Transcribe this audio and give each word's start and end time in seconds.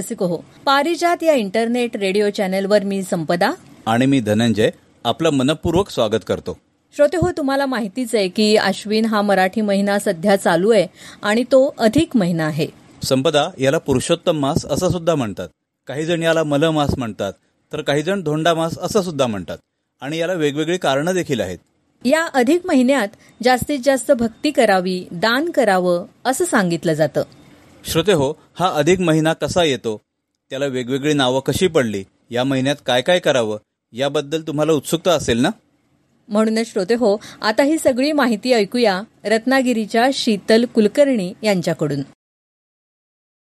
रसिको 0.00 0.26
हो. 0.26 0.36
पारिजात 0.64 1.22
या 1.22 1.34
इंटरनेट 1.34 1.96
रेडिओ 1.96 2.30
चॅनलवर 2.30 2.84
मी 2.84 3.02
संपदा. 3.02 3.52
आणि 3.86 4.06
मी 4.06 4.20
धनंजय 4.20 4.70
आपलं 5.04 5.30
मनपूर्वक 5.30 5.90
स्वागत 5.90 6.24
करतो. 6.26 6.58
श्रोते 6.96 7.16
हो 7.16 7.30
तुम्हाला 7.36 7.66
माहितीच 7.66 8.14
आहे 8.14 8.28
की 8.28 8.56
अश्विन 8.56 9.04
हा 9.04 9.22
मराठी 9.22 9.60
महिना 9.60 9.98
सध्या 9.98 10.36
चालू 10.36 10.70
आहे 10.70 10.86
आणि 11.22 11.42
तो 11.42 11.74
अधिक 11.78 12.16
महिना 12.16 12.46
आहे. 12.46 12.66
संपदा 13.02 13.48
याला 13.58 13.78
पुरुषोत्तम 13.78 14.38
मास 14.38 14.66
असं 14.66 14.88
सुद्धा 14.90 15.14
म्हणतात. 15.14 15.48
काही 15.86 16.04
जण 16.04 16.22
याला 16.22 16.42
मल 16.44 16.64
मास 16.64 16.90
म्हणतात 16.98 17.32
तर 17.72 17.80
काही 17.80 18.02
जण 18.02 18.22
धोंडा 18.22 18.54
मास 18.54 18.78
असं 18.78 19.02
सुद्धा 19.02 19.26
म्हणतात. 19.26 19.58
आणि 20.00 20.18
याला 20.18 20.32
वेगवेगळी 20.32 20.78
कारणं 20.78 21.14
देखील 21.14 21.40
आहेत. 21.40 21.58
या 22.04 22.26
अधिक 22.34 22.66
महिन्यात 22.66 23.08
जास्तीत 23.42 23.78
जास्त 23.84 24.12
भक्ती 24.12 24.50
करावी 24.50 25.04
दान 25.12 25.50
करावं 25.50 26.04
असं 26.24 26.44
सांगितलं 26.44 26.92
जातं. 26.92 27.22
श्रोते 27.84 28.12
हो 28.12 28.34
हा 28.54 28.68
अधिक 28.68 29.00
महिना 29.00 29.32
कसा 29.32 29.64
येतो? 29.64 30.00
त्याला 30.50 30.66
वेगवेगळी 30.66 31.14
नावं 31.14 31.40
कशी 31.40 31.66
पडली? 31.66 32.04
या 32.30 32.44
महिन्यात 32.44 32.76
काय 32.86 33.02
काय 33.02 33.18
करावं? 33.18 33.58
याबद्दल 33.92 34.42
तुम्हाला 34.42 34.72
उत्सुकता 34.72 35.10
असेल 35.10 35.38
ना? 35.38 35.48
म्हणूनच 36.28 36.72
श्रोते 36.72 36.94
हो 36.94 37.16
आता 37.42 37.62
ही 37.62 37.78
सगळी 37.78 38.12
माहिती 38.12 38.52
ऐकूया 38.52 39.02
रत्नागिरीच्या 39.24 40.10
शीतल 40.14 40.64
कुलकर्णी 40.64 41.32
यांच्याकडून. 41.42 42.02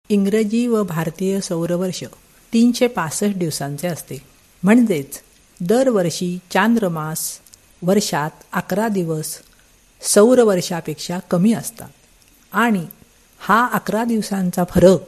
इंग्रजी 0.10 0.68
व 0.68 0.84
भारतीय 0.84 1.40
सौरवर्ष 1.40 2.04
तीनशे 2.54 2.88
पासष्ट 2.88 3.38
दिवसांचे 3.38 3.88
असते. 3.88 4.18
म्हणजेच 4.64 5.22
दरवर्षी 5.62 6.40
चांद्रमास 6.54 7.40
वर्षात 7.82 8.32
अकरा 8.54 8.88
दिवस 8.88 9.40
सौरवर्षापेक्षा 10.02 11.20
कमी 11.20 11.54
असतात. 11.54 11.90
आणि 12.52 12.86
हा 13.40 13.70
अकरा 13.74 14.04
दिवसांचा 14.04 14.64
फरक 14.64 15.00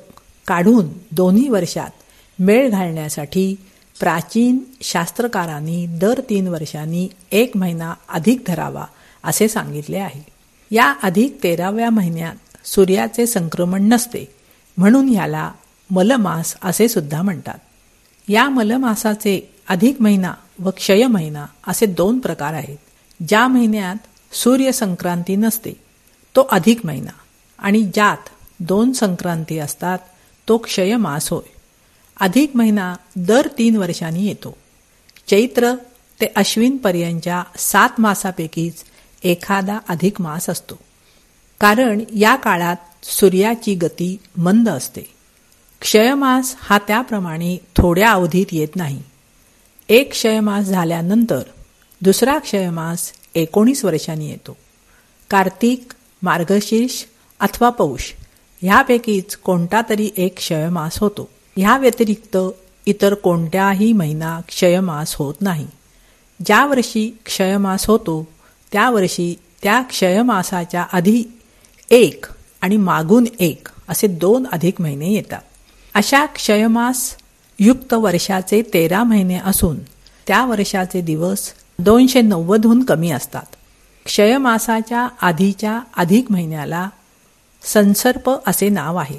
काढून 0.47 0.85
दोन्ही 1.11 1.49
वर्षात 1.49 1.89
मेळ 2.39 2.69
घालण्यासाठी 2.69 3.55
प्राचीन 3.99 4.59
शास्त्रकारांनी 4.81 5.85
दर 5.87 6.21
तीन 6.29 6.47
वर्षांनी 6.47 7.09
एक 7.31 7.57
महिना 7.57 7.93
अधिक 8.09 8.43
धरावा 8.47 8.85
असे 9.23 9.47
सांगितले 9.47 9.97
आहे. 9.97 10.25
या 10.71 10.95
अधिक 11.03 11.37
तेराव्या 11.43 11.89
महिन्यात 11.89 12.67
सूर्याचे 12.67 13.27
संक्रमण 13.27 13.83
नसते 13.83 14.33
म्हणून 14.77 15.09
याला 15.09 15.51
मलमास 15.89 16.55
असे 16.63 16.87
सुद्धा 16.87 17.21
म्हणतात. 17.21 17.57
या 18.29 18.49
मलमासाचे 18.49 19.55
अधिक 19.69 20.01
महिना 20.01 20.33
व 20.59 20.69
क्षय 20.69 21.07
महिना 21.07 21.45
असे 21.67 21.85
दोन 21.85 22.19
प्रकार 22.19 22.53
आहेत. 22.53 22.77
ज्या 23.27 23.47
महिन्यात 23.47 23.95
सूर्यसंक्रांती 24.35 25.35
नसते 25.35 25.71
तो 26.35 26.47
अधिक 26.51 26.85
महिना. 26.85 27.18
आणि 27.61 27.83
ज्यात 27.83 28.29
दोन 28.59 28.91
संक्रांती 28.91 29.57
असतात 29.57 29.99
तो 30.47 30.57
क्षय 30.57 30.95
मास 30.95 31.29
होय. 31.29 31.49
अधिक 32.19 32.51
महिना 32.55 32.95
दर 33.15 33.47
तीन 33.57 33.75
वर्षांनी 33.75 34.25
येतो. 34.25 34.57
चैत्र 35.27 35.75
ते 36.21 36.25
अश्विनपर्यंतच्या 36.35 37.43
सात 37.57 37.89
मासापैकीच 37.97 38.73
एखादा 39.23 39.79
अधिक 39.89 40.21
मास 40.21 40.49
असतो. 40.49 40.79
कारण 41.59 42.03
या 42.17 42.35
काळात 42.35 42.75
सूर्याची 43.03 43.75
गती 43.75 44.17
मंद 44.37 44.69
असते. 44.69 45.01
क्षयमास 45.81 46.55
हा 46.59 46.77
त्याप्रमाणे 46.77 47.57
थोड्या 47.75 48.11
अवधीत 48.11 48.45
येत 48.51 48.75
नाही. 48.75 49.03
एक 49.89 50.11
क्षयमास 50.11 50.65
झाल्यानंतर 50.65 51.41
दुसरा 52.01 52.37
क्षयमास 52.37 53.11
एकोणीस 53.35 53.85
वर्षांनी 53.85 54.29
येतो. 54.29 54.57
कार्तिक 55.29 55.93
मार्गशीर्ष 56.21 57.05
अथवा 57.39 57.69
पौष. 57.69 58.01
ह्यापैकीच 58.61 59.35
कोणता 59.35 59.81
तरी 59.89 60.09
एक 60.17 60.37
क्षयमास 60.37 60.99
होतो. 60.99 61.29
ह्या 61.57 61.77
व्यतिरिक्त 61.77 62.37
इतर 62.85 63.13
कोणत्याही 63.13 63.93
महिना 63.93 64.39
क्षयमास 64.47 65.15
होत 65.15 65.33
नाही. 65.41 65.67
ज्या 66.45 66.65
वर्षी 66.65 67.17
क्षयमास 67.25 67.87
होतो 67.87 68.27
त्या 68.71 68.89
वर्षी 68.89 69.35
त्या 69.63 69.81
क्षयमासाच्या 69.81 70.81
आधी 70.81 71.23
एक 71.91 72.25
आणि 72.61 72.77
मागून 72.77 73.25
एक 73.39 73.67
असे 73.89 74.07
दोन 74.07 74.47
अधिक 74.51 74.81
महिने 74.81 75.13
येतात. 75.13 75.41
अशा 75.93 76.25
क्षयमास 76.25 77.17
युक्त 77.59 77.93
वर्षाचे 77.93 78.61
तेरा 78.61 79.03
महिने 79.03 79.39
असून 79.45 79.79
त्या 80.27 80.45
वर्षाचे 80.45 81.01
दिवस 81.01 81.53
दोनशे 81.79 82.21
नव्वदहून 82.21 82.83
कमी 82.83 83.11
असतात. 83.11 83.55
क्षयमासाच्या 84.05 85.07
आधीच्या 85.21 85.79
अधिक 85.97 86.31
महिन्याला 86.31 86.89
संसर्प 87.63 88.31
असे 88.47 88.69
नाव 88.69 88.95
आहे. 88.95 89.17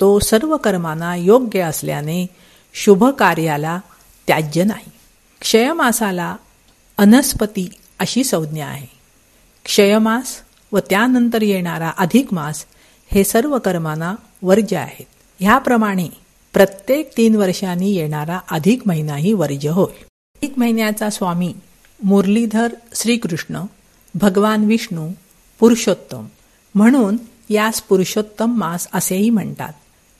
तो 0.00 0.18
सर्व 0.18 0.56
कर्मांना 0.56 1.16
योग्य 1.16 1.60
असल्याने 1.60 2.26
शुभ 2.74 3.04
कार्याला 3.04 3.80
त्याज्य 4.26 4.64
नाही. 4.64 4.90
क्षयमासाला 5.40 6.36
अनस्पती 6.98 7.70
अशी 7.98 8.24
संज्ञा 8.24 8.66
आहे. 8.66 8.86
क्षयमास 9.64 10.26
व 10.72 10.78
त्यानंतर 10.78 11.42
येणारा 11.42 11.92
अधिक 11.98 12.34
मास 12.34 12.64
हे 13.12 13.24
सर्व 13.24 13.58
कर्मांना 13.58 14.14
वर्ज्य 14.42 14.76
आहेत. 14.76 15.06
ह्याप्रमाणे 15.40 16.08
प्रत्येक 16.52 17.10
तीन 17.16 17.36
वर्षांनी 17.36 17.90
येणारा 17.90 18.38
अधिक 18.50 18.82
महिनाही 18.86 19.32
वर्ज्य 19.32 19.68
होय. 19.68 20.00
अधिक 20.02 20.52
महिन्याचा 20.56 21.10
स्वामी 21.10 21.54
मुरलीधर 22.02 22.68
श्रीकृष्ण 22.94 23.60
भगवान 24.14 24.64
विष्णू 24.64 25.10
पुरुषोत्तम 25.58 26.26
म्हणून 26.74 27.16
यास 27.48 27.80
पुरुषोत्तम 27.80 28.58
मास 28.58 28.88
असेही 28.94 29.30
म्हणतात. 29.30 29.72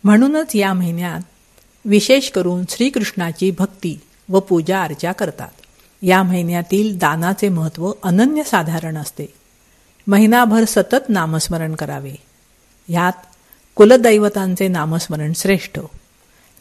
म्हणूनच 0.05 0.57
या 0.57 0.73
महिन्यात 0.73 1.21
विशेष 1.85 2.31
करून 2.31 2.65
श्रीकृष्णाची 2.69 3.51
भक्ती 3.51 4.01
व 4.29 4.41
पूजा 4.41 4.83
अर्चा 4.83 5.13
करतात. 5.13 5.49
या 6.03 6.23
महिन्यातील 6.23 6.99
दानाचे 6.99 7.49
महत्त्व 7.49 7.93
अनन्यसाधारण 8.03 8.97
असते. 8.97 9.27
महिनाभर 10.07 10.65
सतत 10.65 11.09
नामस्मरण 11.09 11.75
करावे. 11.75 12.15
ह्यात 12.89 13.13
कुलदैवतांचे 13.75 14.69
नामस्मरण 14.69 15.33
श्रेष्ठ. 15.37 15.79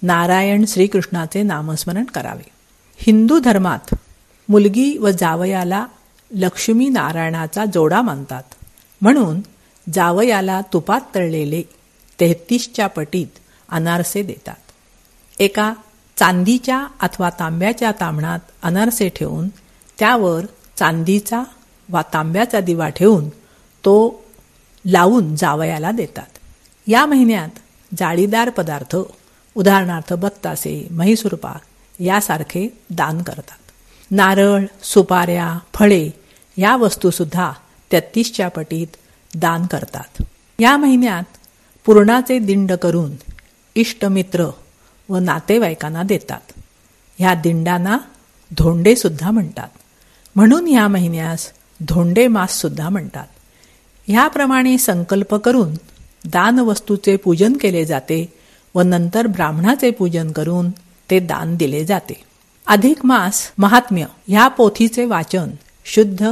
नारायण 0.04 0.66
श्रीकृष्णाचे 0.68 1.44
नामस्मरण 1.44 2.04
करावे. 2.04 2.50
हिंदू 2.98 3.40
धर्मात 3.40 3.96
मुलगी 4.50 4.98
व 4.98 5.10
जावयाला 5.10 5.86
लक्ष्मी 6.32 6.90
नारायणाचा 6.90 7.66
जोडा 7.66 8.02
मानतात. 8.02 8.44
म्हणून 9.02 9.42
जावयाला 9.94 10.62
तुपात 10.74 11.02
तळलेले 11.16 11.62
तेहतीसच्या 12.20 12.88
पटीत 12.88 13.28
अनारसे 13.70 14.24
देतात. 14.24 14.72
एका 15.40 15.74
चांदीच्या 16.18 16.88
अथवा 17.00 17.30
तांब्याच्या 17.30 17.92
तांबणात 17.92 18.40
अनारसे 18.64 19.10
ठेवून 19.10 19.48
त्यावर 20.00 20.46
चांदीचा 20.76 21.44
वा 21.90 22.02
तांब्याचा 22.14 22.60
दिवा 22.60 22.90
ठेवून 22.90 23.30
तो 23.86 24.24
लावून 24.86 25.36
जावयाला 25.36 25.92
देतात. 25.92 26.38
या 26.88 27.06
महिन्यात 27.06 27.50
जाळीदार 27.98 28.50
पदार्थ 28.50 28.96
उदाहरणार्थ 29.56 30.14
बत्तासे 30.14 30.88
म्हैसूरपाक 30.92 32.02
यासारखे 32.02 32.78
दान 32.90 33.22
करतात. 33.22 33.72
नारळ 34.12 34.66
सुपाऱ्या 34.84 35.60
फळे 35.74 36.10
या 36.58 36.76
वस्तूसुद्धा 36.76 37.52
तेहतीसच्या 37.92 38.48
पटीत 38.48 38.88
दान 39.36 39.66
करतात. 39.66 40.24
या 40.60 40.78
महिन्यात 40.78 41.24
पूर्णाचे 41.86 42.40
दिंड 42.40 42.72
करून 42.72 43.12
इष्टमित्र 43.76 44.46
व 45.10 45.18
नातेवाईकांना 45.18 46.04
देतात. 46.04 46.52
ह्या 47.20 47.34
दिंडांना 47.34 47.98
धोंडेसुद्धा 48.58 49.32
म्हणतात. 49.32 49.68
म्हणून 50.36 50.68
ह्या 50.68 50.88
महिन्यास 50.88 51.52
धोंडे 51.88 52.28
मास 52.28 52.62
सुद्धा 52.62 52.90
म्हणतात. 52.90 53.28
ह्याप्रमाणे 54.08 54.78
संकल्प 54.78 55.36
करून 55.36 55.74
दानवस्तूचे 56.26 57.16
पूजन 57.16 57.54
केले 57.54 57.86
जाते 57.86 58.34
व 58.76 58.82
नंतर 58.82 59.28
ब्राह्मणाचे 59.28 59.92
पूजन 59.92 60.32
करून 60.32 60.70
ते 61.10 61.20
दान 61.20 61.56
दिले 61.56 61.86
जाते. 61.86 62.24
अधिक 62.68 63.06
मास 63.06 63.52
महात्म्य 63.58 64.06
ह्या 64.28 64.48
पोथीचे 64.48 65.06
वाचन 65.06 65.48
शुद्ध 65.86 66.30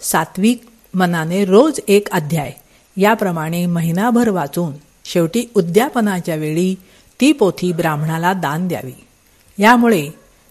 सात्विक 0.00 0.67
मनाने 0.98 1.44
रोज 1.44 1.80
एक 1.88 2.10
अध्याय. 2.10 2.52
याप्रमाणे 2.96 3.66
महिनाभर 3.66 4.28
वाचून 4.28 4.72
शेवटी 5.04 5.44
उद्यापनाच्या 5.56 6.34
वेळी 6.34 6.74
ती 7.20 7.32
पोथी 7.32 7.72
ब्राह्मणाला 7.72 8.32
दान 8.32 8.68
द्यावी. 8.68 9.04
यामुळे 9.58 10.08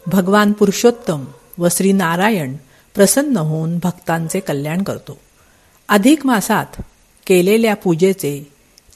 भगवान 0.07 0.51
पुरुषोत्तम 0.51 1.25
व 1.57 1.67
श्री 1.71 1.91
नारायण 1.91 2.55
प्रसन्न 2.95 3.37
होऊन 3.37 3.77
भक्तांचे 3.83 4.39
कल्याण 4.39 4.83
करतो. 4.83 5.17
अधिक 5.89 6.25
मासात 6.25 6.81
केलेल्या 7.27 7.75
पूजेचे 7.75 8.47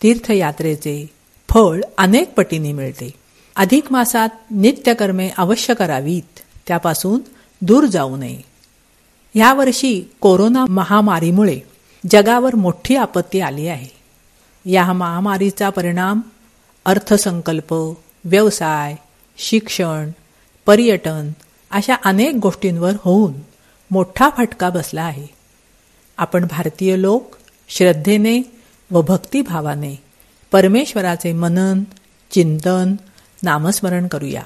तीर्थयात्रेचे 0.03 1.09
फळ 1.49 1.81
अनेक 1.97 2.33
पटीने 2.33 2.73
मिळते. 2.73 3.13
अधिक 3.55 3.91
मासात 3.91 4.29
नित्यकर्मे 4.51 5.29
अवश्य 5.37 5.73
करावीत 5.73 6.39
त्यापासून 6.67 7.19
दूर 7.61 7.85
जाऊ 7.85 8.17
नये. 8.17 8.50
यावर्षी 9.35 10.11
कोरोना 10.19 10.65
महामारीमुळे 10.69 11.59
जगावर 12.09 12.55
मोठी 12.55 12.95
आपत्ती 12.95 13.39
आली 13.39 13.67
आहे. 13.67 14.01
या 14.71 14.93
महामारीचा 14.93 15.69
परिणाम 15.69 16.19
अर्थसंकल्प 16.85 17.73
व्यवसाय 18.25 18.95
शिक्षण 19.37 20.09
पर्यटन 20.65 21.29
अशा 21.71 21.95
अनेक 22.05 22.35
गोष्टींवर 22.35 22.91
होऊन 23.03 23.33
मोठा 23.91 24.29
फटका 24.37 24.69
बसला 24.69 25.03
आहे. 25.03 25.27
आपण 26.17 26.47
भारतीय 26.47 27.01
लोक 27.01 27.35
श्रद्धेने 27.69 28.41
व 28.91 29.01
भक्तिभावाने 29.01 30.03
परमेश्वराचे 30.51 31.33
मनन 31.33 31.83
चिंतन 32.31 32.95
नामस्मरण 33.43 34.07
करूया 34.07 34.43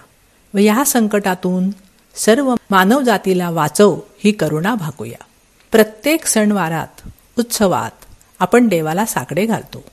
व 0.54 0.58
या 0.58 0.84
संकटातून 0.86 1.70
सर्व 2.16 2.56
मानवजातीला 2.70 3.50
वाचव 3.50 4.00
ही 4.24 4.32
करुणा 4.32 4.76
भागूया. 4.76 5.24
प्रत्येक 5.72 6.26
सणवारात 6.26 7.10
उत्सवात 7.40 8.06
आपण 8.40 8.68
देवाला 8.68 9.06
साकडे 9.06 9.46
घालतो. 9.46 9.84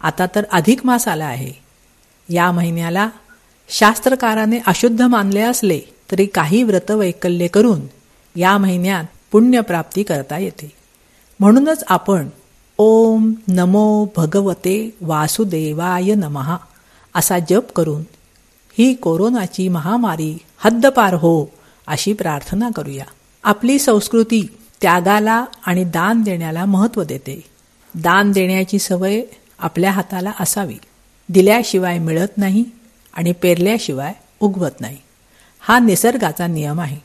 आता 0.00 0.26
तर 0.34 0.44
अधिक 0.52 0.86
मास 0.86 1.08
आला 1.08 1.24
आहे. 1.24 1.52
या 2.28 2.52
महिन्याला 2.52 3.08
शास्त्रकाराने 3.68 4.58
अशुद्ध 4.66 5.02
मानले 5.02 5.40
असले 5.40 5.80
तरी 6.10 6.26
काही 6.26 6.62
व्रतवैकल्य 6.62 7.46
करून 7.46 7.80
या 8.36 8.58
महिन्यात 8.58 9.04
पुण्यप्राप्ती 9.32 10.02
करता 10.02 10.38
येते. 10.38 10.72
म्हणूनच 11.40 11.84
आपण 11.88 12.28
ओम 12.78 13.32
नमो 13.48 14.06
भगवते 14.16 14.96
वासुदेवाय 15.00 16.14
नमहा 16.14 16.56
असा 17.14 17.38
जप 17.38 17.72
करून 17.76 18.02
ही 18.80 18.94
कोरोनाची 18.94 19.68
महामारी 19.68 20.38
हद्दपार 20.58 21.14
हो 21.14 21.50
अशी 21.86 22.12
प्रार्थना 22.12 22.68
करूया. 22.76 23.04
आपली 23.44 23.78
संस्कृती 23.78 24.56
त्यागाला 24.82 25.44
आणि 25.66 25.84
दान 25.84 26.22
देण्याला 26.22 26.64
महत्त्व 26.64 27.02
देते. 27.02 27.44
दान 27.94 28.32
देण्याची 28.32 28.78
सवय 28.78 29.22
आपल्या 29.58 29.90
हाताला 29.90 30.32
असावी. 30.40 30.74
दिल्याशिवाय 31.28 31.98
मिळत 31.98 32.28
नाही 32.36 32.64
आणि 33.14 33.32
पेरल्याशिवाय 33.32 34.12
उगवत 34.40 34.80
नाही. 34.80 34.96
हा 35.60 35.78
निसर्गाचा 35.78 36.46
नियम 36.46 36.80
आहे. 36.80 36.96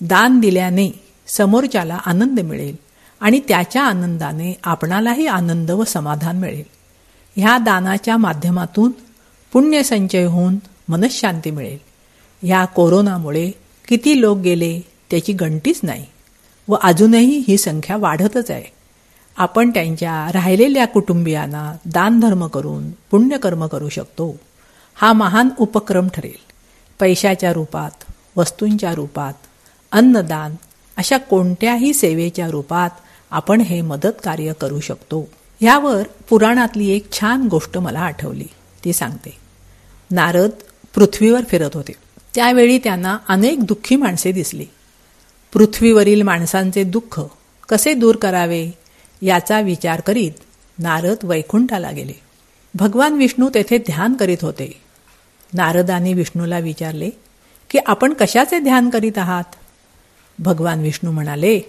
दान 0.00 0.40
दिल्याने 0.40 0.90
समोरच्याला 1.26 1.98
आनंद 2.06 2.40
मिळेल 2.40 2.76
आणि 3.20 3.40
त्याच्या 3.48 3.82
आनंदाने 3.82 4.58
आपणालाही 4.64 5.26
आनंद 5.26 5.70
व 5.70 5.84
समाधान 5.84 6.38
मिळेल. 6.38 6.64
ह्या 7.36 7.58
दानाच्या 7.58 8.16
माध्यमातून 8.16 8.90
पुण्यसंचय 9.52 10.24
होऊन 10.24 10.56
मनशांती 10.88 11.50
मिळेल. 11.50 11.78
ह्या 12.42 12.64
कोरोनामुळे 12.64 13.50
किती 13.88 14.20
लोक 14.20 14.38
गेले 14.38 14.80
त्याची 15.10 15.32
गणतीच 15.32 15.80
नाही 15.82 16.06
व 16.68 16.76
अजूनही 16.82 17.44
ही 17.48 17.58
संख्या 17.58 17.96
वाढतच 17.96 18.50
आहे. 18.50 18.64
आपण 19.36 19.70
त्यांच्या 19.70 20.32
राहिलेल्या 20.32 20.86
कुटुंबियांना 20.86 21.76
दानधर्म 21.86 22.46
करून 22.46 22.90
पुण्यकर्म 22.90 23.66
करू 23.66 23.88
शकतो. 23.88 24.36
हा 24.94 25.12
महान 25.12 25.48
उपक्रम 25.58 26.08
ठरेल. 26.08 26.52
पैशाच्या 27.00 27.52
रूपात 27.52 28.12
वस्तूंच्या 28.36 28.94
रूपात 28.94 29.32
अन्नदान 29.92 30.54
अशा 30.96 31.18
कोणत्याही 31.18 31.94
सेवेच्या 31.94 32.48
रूपात 32.48 32.90
आपण 33.30 33.60
हे 33.60 33.80
मदत 33.80 34.22
कार्य 34.24 34.52
करू 34.60 34.80
शकतो. 34.80 35.28
यावर 35.60 36.02
पुराणातली 36.28 36.88
एक 36.88 37.12
छान 37.12 37.48
गोष्ट 37.48 37.78
मला 37.78 38.00
आठवली. 38.00 38.46
ती 38.84 38.92
सांगते. 38.92 39.36
नारद 40.10 40.50
पृथ्वीवर 40.96 41.40
फिरत 41.48 41.70
होते. 41.74 41.92
त्यावेळी 42.34 42.78
त्यांना 42.78 43.18
अनेक 43.28 43.62
दुःखी 43.62 43.96
माणसे 43.96 44.32
दिसली. 44.32 44.66
पृथ्वीवरील 45.52 46.22
माणसांचे 46.22 46.84
दुःख 46.84 47.20
कसे 47.68 47.94
दूर 47.94 48.16
करावे 48.16 48.70
याचा 49.22 49.60
विचार 49.60 50.00
करीत 50.00 50.32
नारद 50.78 51.16
वैकुंठाला 51.22 51.90
गेले. 51.90 52.12
भगवान 52.74 53.12
विष्णू 53.12 53.50
तेथे 53.54 53.78
ध्यान 53.78 54.14
करीत 54.14 54.38
होते. 54.42 54.80
नारदाने 55.54 56.12
विष्णूला 56.12 56.58
विचारले 56.58 57.10
की 57.70 57.78
आपण 57.86 58.14
कशाचे 58.20 58.58
ध्यान 58.58 58.90
करीत 58.90 59.18
आहात? 59.18 59.44
भगवान 60.38 60.80
विष्णू 60.80 61.10
म्हणाले 61.10 61.60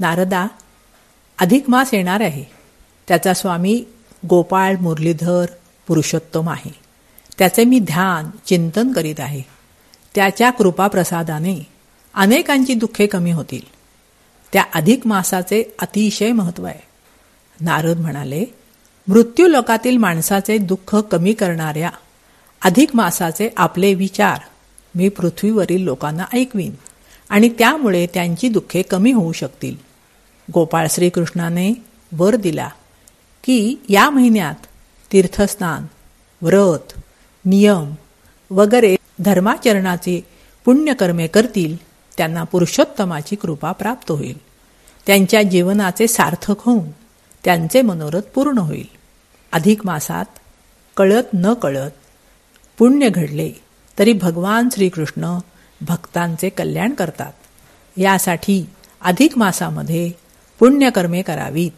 नारदा 0.00 0.46
अधिक 1.38 1.70
मास 1.70 1.94
येणार 1.94 2.20
आहे. 2.20 2.44
त्याचा 3.08 3.34
स्वामी 3.34 3.84
गोपाळ 4.26 4.76
मुरलीधर 4.80 5.46
पुरुषोत्तम 5.86 6.48
आहे. 6.48 6.83
त्याचे 7.38 7.64
मी 7.64 7.78
ध्यान 7.78 8.30
चिंतन 8.46 8.92
करीत 8.92 9.20
आहे. 9.20 9.42
त्याच्या 10.14 10.50
कृपाप्रसादाने 10.50 11.66
अनेकांची 12.14 12.74
दुःखे 12.74 13.06
कमी 13.06 13.30
होतील. 13.30 13.60
त्या 14.52 14.64
अधिक 14.74 15.06
मासाचे 15.06 15.74
अतिशय 15.78 16.32
महत्त्व 16.32 16.64
आहे. 16.64 16.80
नारद 17.60 17.98
म्हणाले 17.98 18.44
मृत्यू 19.08 19.48
लोकातील 19.48 19.96
माणसाचे 19.96 20.58
दुःख 20.58 20.96
कमी 20.96 21.32
करणाऱ्या 21.32 21.90
अधिक 22.62 22.90
मासाचे 22.94 23.48
आपले 23.56 23.94
विचार 23.94 24.40
मी 24.94 25.08
पृथ्वीवरील 25.08 25.82
लोकांना 25.82 26.24
ऐकवीन 26.34 26.74
आणि 27.28 27.48
त्यामुळे 27.48 28.06
त्यांची 28.14 28.48
दुःखे 28.48 28.82
कमी 28.82 29.12
होऊ 29.12 29.32
शकतील. 29.32 29.76
गोपाळ 30.54 30.86
श्रीकृष्णाने 30.90 31.72
वर 32.12 32.36
दिला 32.36 32.68
की 33.44 33.74
या 33.88 34.10
महिन्यात 34.10 34.66
तीर्थस्नान 35.12 35.86
व्रत 36.42 37.00
नियम 37.44 37.94
वगैरे 38.50 38.96
धर्माचरणाचे 39.18 40.26
पुण्यकर्मे 40.64 41.26
करतील 41.26 41.76
त्यांना 42.16 42.44
पुरुषोत्तमाची 42.44 43.36
कृपा 43.36 43.72
प्राप्त 43.72 44.10
होईल. 44.10 44.38
त्यांच्या 45.06 45.42
जीवनाचे 45.42 46.06
सार्थक 46.06 46.54
होऊन 46.58 46.90
त्यांचे 47.44 47.82
मनोरथ 47.82 48.20
पूर्ण 48.20 48.58
होईल. 48.58 48.86
अधिक 49.52 49.86
मासात 49.86 50.24
कळत 50.96 51.24
न 51.34 51.52
कळत 51.52 51.90
पुण्य 52.78 53.08
घडले 53.08 53.52
तरी 53.98 54.12
भगवान 54.12 54.68
श्रीकृष्ण 54.72 55.38
भक्तांचे 55.80 56.48
कल्याण 56.48 56.90
करतात. 56.90 57.32
यासाठी 57.98 58.66
अधिक 59.00 59.38
मासामध्ये 59.38 60.10
पुण्यकर्मे 60.58 61.22
करावीत. 61.22 61.70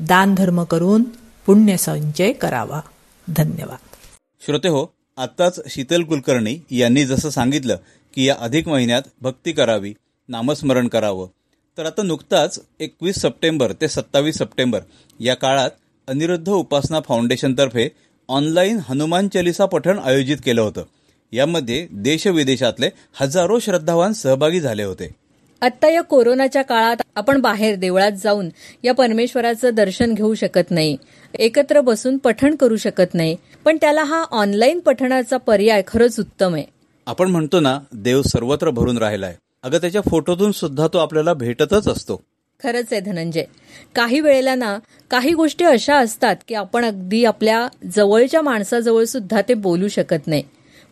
दानधर्म 0.00 0.64
करून 0.64 1.02
पुण्यसंचय 1.46 2.32
करावा. 2.32 2.80
धन्यवाद. 3.28 3.78
श्रोते 4.40 4.68
हो 4.68 4.86
आत्ताच 5.16 5.60
शीतल 5.68 6.02
कुलकर्णी 6.02 6.58
यांनी 6.70 7.04
जसं 7.04 7.30
सांगितलं 7.30 7.76
की 8.14 8.24
या 8.24 8.36
अधिक 8.40 8.68
महिन्यात 8.68 9.02
भक्ती 9.20 9.52
करावी 9.52 9.94
नामस्मरण 10.28 10.88
करावं. 10.88 11.28
तर 11.78 11.86
आता 11.86 12.02
नुकताच 12.02 12.60
एकवीस 12.80 13.16
सप्टेंबर 13.16 13.72
ते 13.72 13.88
सत्तावीस 13.88 14.36
सप्टेंबर 14.36 14.80
या 15.20 15.34
काळात 15.34 15.70
अनिरुद्ध 16.08 16.48
उपासना 16.48 17.00
फाउंडेशनतर्फे 17.00 17.88
ऑनलाईन 18.28 18.78
हनुमान 18.88 19.28
चालिसा 19.28 19.66
पठण 19.66 19.98
आयोजित 19.98 20.36
केलं 20.44 20.60
होतं. 20.60 20.84
यामध्ये 21.32 21.88
देशविदेशातले 21.92 22.90
हजारो 23.14 23.58
श्रद्धावान 23.58 24.12
सहभागी 24.12 24.60
झाले 24.60 24.82
होते. 24.82 25.08
आत्ता 25.60 25.90
या 25.90 26.00
कोरोनाच्या 26.00 26.62
काळात 26.62 26.96
आपण 27.16 27.40
बाहेर 27.40 27.74
देवळात 27.74 28.12
जाऊन 28.12 28.48
या 28.82 28.94
परमेश्वराचं 28.94 29.70
दर्शन 29.74 30.14
घेऊ 30.14 30.34
शकत 30.34 30.70
नाही. 30.70 30.96
एकत्र 31.38 31.80
बसून 31.80 32.18
पठण 32.18 32.54
करू 32.54 32.76
शकत 32.76 33.14
नाही. 33.14 33.36
पण 33.64 33.76
त्याला 33.76 34.02
हा 34.02 34.24
ऑनलाईन 34.30 34.80
पठणाचा 34.80 35.36
पर्याय 35.36 35.82
खरंच 35.86 36.20
उत्तम 36.20 36.54
आहे. 36.54 36.64
आपण 37.06 37.30
म्हणतो 37.30 37.60
ना 37.60 37.80
देव 37.92 38.22
सर्वत्र 38.22 38.70
भरून 38.70 38.98
राहिलाय. 38.98 39.36
अगं 39.62 39.78
त्याच्या 39.78 40.00
फोटोतून 40.10 40.52
सुद्धा 40.52 40.86
तो 40.92 40.98
आपल्याला 40.98 41.32
भेटतच 41.34 41.88
असतो. 41.88 42.22
खरंच 42.62 42.86
आहे 42.92 43.00
धनंजय. 43.00 43.44
काही 43.94 44.20
वेळेला 44.20 44.54
ना 44.54 44.78
काही 45.10 45.32
गोष्टी 45.32 45.64
अशा 45.64 45.96
असतात 45.96 46.36
की 46.48 46.54
आपण 46.54 46.84
अगदी 46.84 47.24
आपल्या 47.24 47.68
जवळच्या 47.96 48.42
माणसाजवळ 48.42 49.04
सुद्धा 49.04 49.40
ते 49.48 49.54
बोलू 49.54 49.88
शकत 49.88 50.26
नाही. 50.26 50.42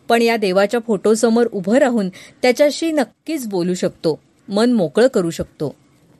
पण 0.09 0.21
या 0.21 0.37
देवाच्या 0.37 0.79
फोटोसमोर 0.87 1.47
उभं 1.51 1.77
राहून 1.77 2.09
त्याच्याशी 2.41 2.91
नक्कीच 2.91 3.47
बोलू 3.47 3.73
शकतो. 3.73 4.19
मन 4.49 4.71
मोकळं 4.71 5.07
करू 5.07 5.29
शकतो. 5.29 5.75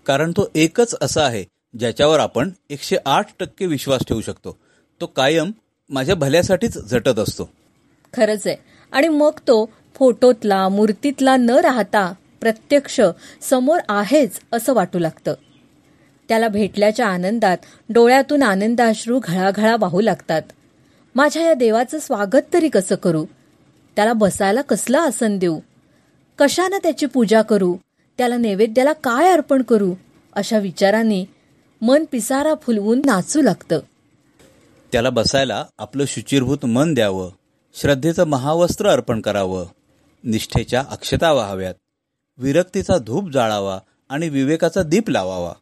कारण 0.06 0.32
तो 0.32 0.51
एकच 0.56 0.96
असा 1.01 1.24
आहे 1.24 1.46
ज्याच्यावर 1.80 2.20
आपण 2.20 2.50
एकशे 2.70 2.98
आठ 3.06 3.25
टक्के 3.40 3.66
विश्वास 3.66 4.01
ठेवू 4.08 4.22
शकतो. 4.22 4.60
तो 5.01 5.06
कायम 5.06 5.51
माझ्या 5.90 6.16
भल्यासाठीच 6.16 6.78
झटत 6.78 7.20
असतो. 7.20 7.50
खरंच 8.13 8.48
आहे. 8.48 8.56
आणि 8.92 9.08
मग 9.08 9.32
तो 9.32 9.70
फोटोतला 9.96 10.70
मूर्तीतला 10.70 11.36
न 11.36 11.50
राहता 11.50 12.13
प्रत्यक्ष 12.42 13.01
समोर 13.42 13.80
आहेच 13.90 14.40
असं 14.51 14.74
वाटू 14.74 15.00
लागतं. 15.00 15.34
त्याला 16.30 16.48
भेटल्याच्या 16.48 17.08
आनंदात 17.08 17.58
डोळ्यातून 17.90 18.44
आनंदाश्रू 18.44 19.20
घळाघळा 19.24 19.75
वाहू 19.80 20.01
लागतात. 20.01 20.42
माझ्या 21.16 21.44
या 21.44 21.54
देवाचं 21.54 22.00
स्वागत 22.00 22.54
तरी 22.54 22.70
कसं 22.70 22.96
करू? 22.96 23.25
त्याला 23.96 24.13
बसायला 24.13 24.62
कसलं 24.62 25.00
आसन 25.00 25.38
देऊ? 25.38 25.60
कशानं 26.40 26.78
त्याची 26.78 27.06
पूजा 27.06 27.42
करू? 27.42 27.78
त्याला 28.18 28.38
नैवेद्याला 28.38 28.94
काय 28.94 29.32
अर्पण 29.32 29.62
करू? 29.62 29.94
अशा 30.34 30.58
विचारांनी 30.58 31.25
मन 31.82 32.04
पिसारा 32.12 32.54
फुलवून 32.62 33.02
नाचू 33.06 33.42
लागतं. 33.42 33.80
त्याला 34.92 35.10
बसायला 35.10 35.66
आपलं 35.78 36.06
शुचिरभूत 36.08 36.66
मन 36.66 36.94
द्यावं. 36.94 37.32
श्रद्धेचं 37.74 38.28
महावस्त्र 38.28 38.88
अर्पण 38.90 39.22
करावं. 39.22 39.66
निष्ठेच्या 40.24 40.84
अक्षता 40.90 41.34
व्हाव्यात 41.34 41.74
विरक्तीचा 42.38 42.98
धूप 42.98 43.32
जाळावा 43.32 43.80
आणि 44.10 44.30
विवेकाचा 44.30 44.84
दीप 44.84 45.10
लावावा. 45.10 45.54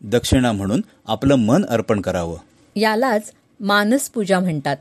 दक्षिणा 0.00 0.52
म्हणून 0.52 0.80
आपलं 1.06 1.34
मन 1.34 1.64
अर्पण 1.64 2.00
करावं. 2.00 2.38
यालाच 2.76 3.32
मानस 3.60 4.10
पूजा 4.10 4.38
म्हणतात. 4.38 4.76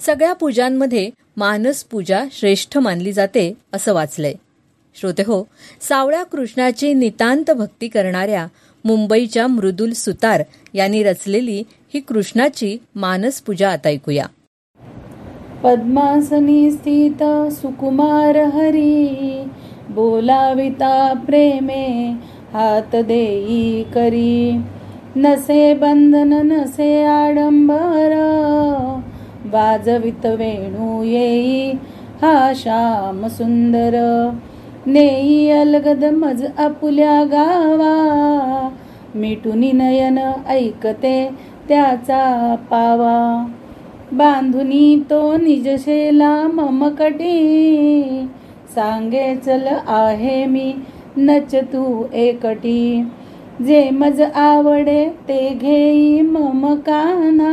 सगळ्या 0.00 0.32
पूजांमध्ये 0.32 1.10
मानस 1.36 1.84
पूजा 1.84 2.24
श्रेष्ठ 2.32 2.78
मानली 2.78 3.12
जाते 3.12 3.54
असं 3.72 3.94
वाचलंय. 3.94 4.34
श्रोते 4.94 5.22
हो 5.22 5.48
सावळ्या 5.80 6.24
कृष्णाची 6.24 6.92
नितांत 6.92 7.50
भक्ती 7.50 7.88
करणाऱ्या 7.88 8.46
मुंबईच्या 8.84 9.46
मृदुल 9.46 9.92
सुतार 9.92 10.42
यांनी 10.74 11.02
रचलेली 11.02 11.62
ही 11.94 12.00
कृष्णाची 12.00 12.76
मानस 12.94 13.40
पूजा 13.40 13.70
आता 13.70 13.88
ऐकूया. 13.88 14.24
पद्मासनी 15.62 16.70
स्थित 16.70 17.50
सुकुमार 17.52 18.36
हरी 18.36 19.42
बोलाविता 19.90 21.12
प्रेमे 21.26 22.12
हात 22.52 22.96
देई 22.96 23.82
करी. 23.82 24.60
नसे 25.16 25.74
बंधन 25.74 26.32
नसे 26.32 27.04
आडंबर 27.04 28.10
वाजवित 29.44 30.26
वेणू 30.26 31.02
येई 31.02 31.72
हा 32.22 32.52
श्याम 32.56 33.26
सुंदर. 33.26 34.30
नेई 34.86 35.50
अलगद 35.50 36.04
मज 36.04 36.44
आपुल्या 36.58 37.24
गावा. 37.24 37.94
मिटुनी 39.14 39.72
नयन 39.72 40.18
ऐकते 40.48 41.30
त्याचा 41.68 42.54
पावा. 42.70 43.46
बांधुनी 44.12 44.96
तो 45.10 45.36
निजशेला 45.36 46.42
मम 46.42 46.88
कटी. 46.88 48.26
सांगे 48.74 49.34
चल 49.36 49.68
आहे 49.86 50.46
मी 50.46 50.74
नच 51.16 51.54
तू 51.54 52.04
एकटी. 52.14 53.04
जे 53.62 53.90
मज 53.90 54.22
आवडे 54.22 55.08
ते 55.28 55.50
घेई 55.50 56.20
मम 56.20 56.74
काना 56.74 57.52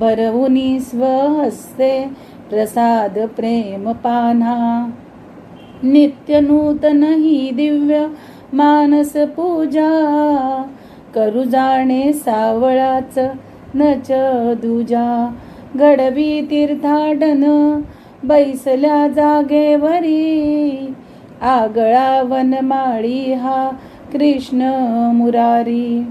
भरवुनी 0.00 0.80
स्वहस्ते 0.80 2.06
प्रसाद 2.50 3.18
प्रेम 3.36 3.92
पाना 3.92 4.86
नित्य 5.82 6.40
नूतन 6.40 7.04
ही 7.04 7.50
दिव्य 7.50 8.06
मानस 8.52 9.16
पूजा. 9.16 9.90
करू 11.14 11.42
जाणे 11.42 12.12
सावळाच 12.12 13.18
नच 13.74 14.12
दुजा. 14.62 15.34
गडवी 15.78 16.46
तीर्थाटन 16.50 17.80
बैसल्या 18.24 19.08
जागेवरी. 19.08 20.94
आगळा 21.42 22.22
वनमाळी 22.22 23.32
हा 23.32 23.70
कृष्ण 24.12 24.62
मुरारी. 25.14 26.02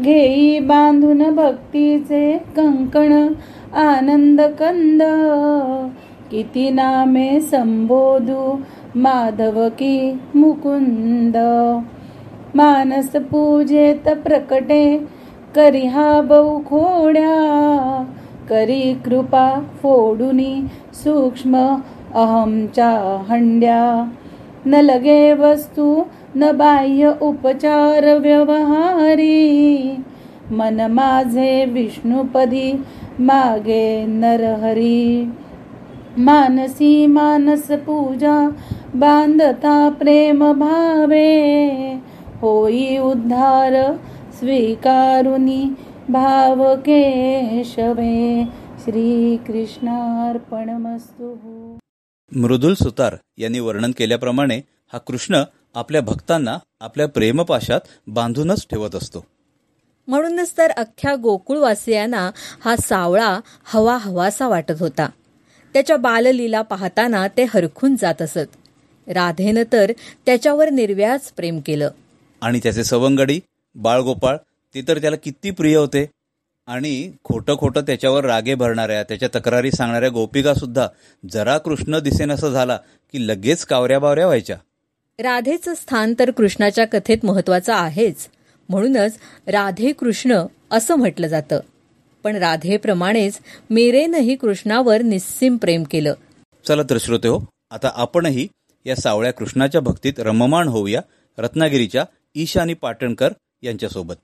घेई 0.00 0.58
बांधून 0.58 1.22
भक्तीचे 1.34 2.38
कंकण 2.56 3.32
आनंद 3.74 4.40
कंद 4.40 5.02
किती 6.30 6.70
नामे 6.70 7.40
संबोधू 7.40 8.56
माधव 8.96 9.68
की 9.68 10.20
मुकुंद. 10.36 11.36
मानस 12.56 13.16
पूजेत 13.16 14.08
प्रकटे 14.08 15.06
करी 15.54 15.86
हा 15.86 16.20
बहु 16.20 16.58
खोड्या. 16.58 17.34
करी 18.48 18.94
कृपा 19.04 19.60
फोडुनी 19.82 20.64
सूक्ष्म 20.94 21.56
अहमच्या 22.14 23.24
हंड्या. 23.30 24.12
न 24.66 24.74
लगे 24.74 25.34
वस्तू 25.34 26.04
न 26.36 26.56
बाह्य 26.56 27.12
उपचार 27.22 28.18
व्यवहारी. 28.18 29.78
मन 30.50 30.86
माझे 30.90 31.64
विष्णुपदी 31.64 32.84
मागे 33.20 34.06
नरहरी. 34.06 35.32
मानसी 36.18 37.06
मानस 37.06 37.70
पूजा 37.70 38.48
बांधता 38.96 39.88
प्रेम 39.88 40.52
भावे 40.52 42.00
होई 42.40 42.98
उद्धार 42.98 43.96
स्वीकारुनी 44.32 45.64
भाव 46.08 46.74
केशवे 46.74 48.44
श्रीकृष्णार्पणमस्तु. 48.84 51.36
मृदुल 52.36 52.74
सुतार 52.74 53.16
यांनी 53.38 53.60
वर्णन 53.60 53.90
केल्याप्रमाणे 53.90 54.60
हा 54.92 54.98
कृष्ण 54.98 55.42
आपल्या 55.74 56.00
भक्तांना 56.00 56.58
आपल्या 56.80 57.08
प्रेमपाशात 57.08 57.80
बांधूनच 58.06 58.66
ठेवत 58.70 58.94
असतो. 58.94 59.24
म्हणूनच 60.08 60.54
तर 60.58 60.70
अख्ख्या 60.70 61.14
गोकुळवासियांना 61.22 62.30
हा 62.64 62.76
सावळा 62.76 63.40
हवा 63.64 63.96
हवासा 63.96 64.48
वाटत 64.48 64.74
होता. 64.80 65.08
त्याच्या 65.72 65.96
बाललीला 65.96 66.62
पाहताना 66.62 67.28
ते 67.28 67.44
हरखून 67.44 67.96
जात 67.96 68.22
असत. 68.22 68.65
राधेनं 69.06 69.62
तर 69.72 69.92
त्याच्यावर 70.26 70.70
निर्व्याज 70.70 71.20
प्रेम 71.20 71.60
केलं. 71.66 71.90
आणि 72.40 72.60
त्याचे 72.62 72.84
सवंगडी 72.84 73.40
बाळगोपाळ 73.74 74.36
ते 74.74 74.82
तर 74.88 74.98
त्याला 74.98 75.16
किती 75.16 75.50
प्रिय 75.50 75.76
होते. 75.76 76.10
आणि 76.66 77.12
खोटं 77.24 77.56
खोटं 77.56 77.80
त्याच्यावर 77.80 78.24
रागे 78.24 78.54
भरणाऱ्या 78.54 79.02
त्याच्या 79.02 79.28
तक्रारी 79.34 79.72
सांगणाऱ्या 79.72 80.08
गोपिका 80.08 80.54
सुद्धा 80.54 80.88
जरा 81.32 81.58
कृष्ण 81.58 81.98
दिसेनसं 81.98 82.50
झाला 82.50 82.76
की 83.12 83.28
लगेच 83.28 83.64
कावऱ्या 83.64 83.98
बावऱ्या 83.98 84.26
व्हायच्या. 84.26 84.56
राधेचं 85.18 85.74
स्थान 85.74 86.14
तर 86.18 86.30
कृष्णाच्या 86.30 86.84
कथेत 86.84 87.18
महत्वाचं 87.24 87.72
आहेच. 87.72 88.16
म्हणूनच 88.68 89.18
राधे 89.46 89.92
कृष्ण 89.92 90.46
असं 90.70 90.94
म्हटलं 90.94 91.26
जातं. 91.26 91.60
पण 92.24 92.36
राधेप्रमाणेच 92.36 93.38
मेरेनही 93.70 94.36
कृष्णावर 94.36 95.02
निस्सीम 95.02 95.56
प्रेम 95.56 95.82
केलं. 95.82 96.14
चला 96.68 96.82
तर 96.82 96.98
श्रोते 97.00 97.28
हो 97.28 97.40
आता 97.70 97.90
आपणही 97.94 98.48
या 98.86 98.96
सावळ्या 98.96 99.32
कृष्णाच्या 99.32 99.80
भक्तीत 99.80 100.12
रममाण 100.18 100.68
होऊया. 100.68 101.00
रत्नागिरीच्या 101.38 102.04
ईशानी 102.34 102.74
पाटणकर 102.74 103.32
यांच्यासोबत. 103.62 104.14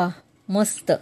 वा 0.00 0.08
मस्त. 0.48 0.92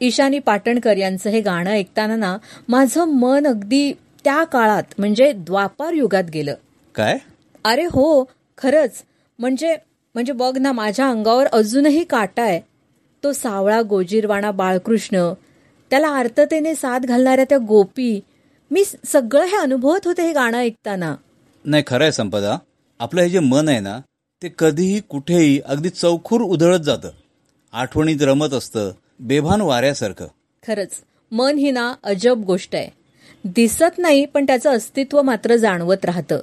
ईशानी 0.00 0.38
पाटणकर 0.38 0.96
यांचं 0.96 1.30
हे 1.30 1.40
गाणं 1.40 1.70
ऐकताना 1.70 2.16
ना 2.16 2.36
माझं 2.68 3.04
मन 3.04 3.46
अगदी 3.46 3.92
त्या 4.24 4.44
काळात 4.44 4.82
म्हणजे 4.98 5.32
द्वापार 5.32 5.92
युगात 5.92 6.24
गेलं. 6.34 6.54
काय? 6.94 7.18
अरे 7.64 7.84
हो 7.84 8.24
खरंच. 8.58 9.02
म्हणजे 9.38 9.76
म्हणजे 10.14 10.32
बघ 10.32 10.58
ना 10.58 10.72
माझ्या 10.72 11.08
अंगावर 11.10 11.46
अजूनही 11.46 12.04
काटा 12.04 12.42
आहे. 12.42 12.60
तो 13.24 13.32
सावळा 13.32 13.82
गोजीरवाणा 13.82 14.50
बाळकृष्ण 14.50 15.32
त्याला 15.90 16.08
आर्ततेने 16.08 16.74
साथ 16.74 17.00
घालणाऱ्या 17.00 17.44
त्या 17.44 17.58
गोपी 17.58 18.20
मी 18.70 18.84
सगळं 18.84 19.44
हे 19.44 19.56
अनुभवत 19.56 20.06
होते 20.06 20.22
हे 20.22 20.32
गाणं 20.32 20.58
ऐकताना. 20.58 21.14
नाही 21.64 21.82
खरं 21.86 22.04
आहे 22.04 22.12
संपदा. 22.12 22.56
आपलं 23.00 23.22
हे 23.22 23.28
जे 23.28 23.38
मन 23.38 23.68
आहे 23.68 23.80
ना 23.80 23.98
ते 24.42 24.48
कधीही 24.58 25.00
कुठेही 25.00 25.60
अगदी 25.66 25.90
चौखूर 25.90 26.40
उधळत 26.40 26.78
जातं. 26.78 27.10
आठवणीत 27.72 28.22
रमत 28.22 28.48
असतं 28.48 28.92
बेभान 29.20 29.60
वाऱ्यासारखं. 29.60 30.26
खरंच 30.66 30.90
मन 31.32 31.56
ही 31.56 31.70
ना 31.70 31.94
अजब 32.04 32.44
गोष्ट 32.44 32.74
आहे. 32.74 32.88
दिसत 33.44 33.98
नाही 33.98 34.26
पण 34.26 34.46
त्याचं 34.46 34.70
अस्तित्व 34.70 35.22
मात्र 35.22 35.56
जाणवत 35.56 36.04
राहतं. 36.04 36.40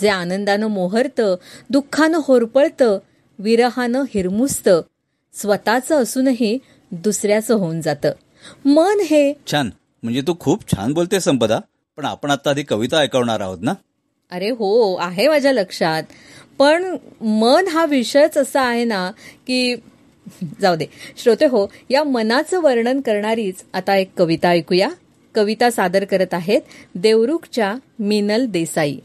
जे 0.00 0.08
आनंदानं 0.08 0.66
मोहरतं 0.66 1.36
दुःखानं 1.70 2.18
होरपळतं 2.24 2.98
विरहानं 3.38 4.02
हिरमुसतं 4.14 4.80
स्वतःचं 5.32 6.02
असूनही 6.02 6.58
दुसऱ्याचं 6.90 7.54
होऊन 7.54 7.80
जातं. 7.80 8.12
मन 8.64 9.00
हे 9.00 9.32
छान. 9.52 9.70
म्हणजे 10.02 10.20
तू 10.20 10.34
खूप 10.40 10.72
छान 10.72 10.92
बोलते 10.92 11.20
संपदा. 11.20 11.58
पण 11.96 12.04
आपण 12.04 12.30
आता 12.30 12.50
आधी 12.50 12.62
कविता 12.62 12.96
ऐकवणार 12.96 13.40
आहोत 13.40 13.58
ना? 13.62 13.72
अरे 14.30 14.50
हो 14.50 14.94
आहे 14.94 15.28
माझ्या 15.28 15.52
लक्षात. 15.52 16.02
पण 16.58 16.96
मन 17.20 17.68
हा 17.68 17.84
विषयच 17.84 18.38
असा 18.38 18.62
आहे 18.62 18.84
ना 18.84 19.10
की 19.46 19.74
जाऊ 20.60 20.76
दे. 20.76 20.86
श्रोते 21.16 21.46
हो 21.46 21.72
या 21.90 22.04
मनाचं 22.04 22.60
वर्णन 22.60 23.00
करणारीच 23.00 23.64
आता 23.74 23.96
एक 23.96 24.10
कविता 24.18 24.48
ऐकूया. 24.48 24.88
कविता 25.34 25.70
सादर 25.70 26.04
करत 26.04 26.34
आहेत 26.34 26.60
देवरुखच्या 26.94 27.74
मिनल 27.98 28.46
देसाई. 28.46 28.96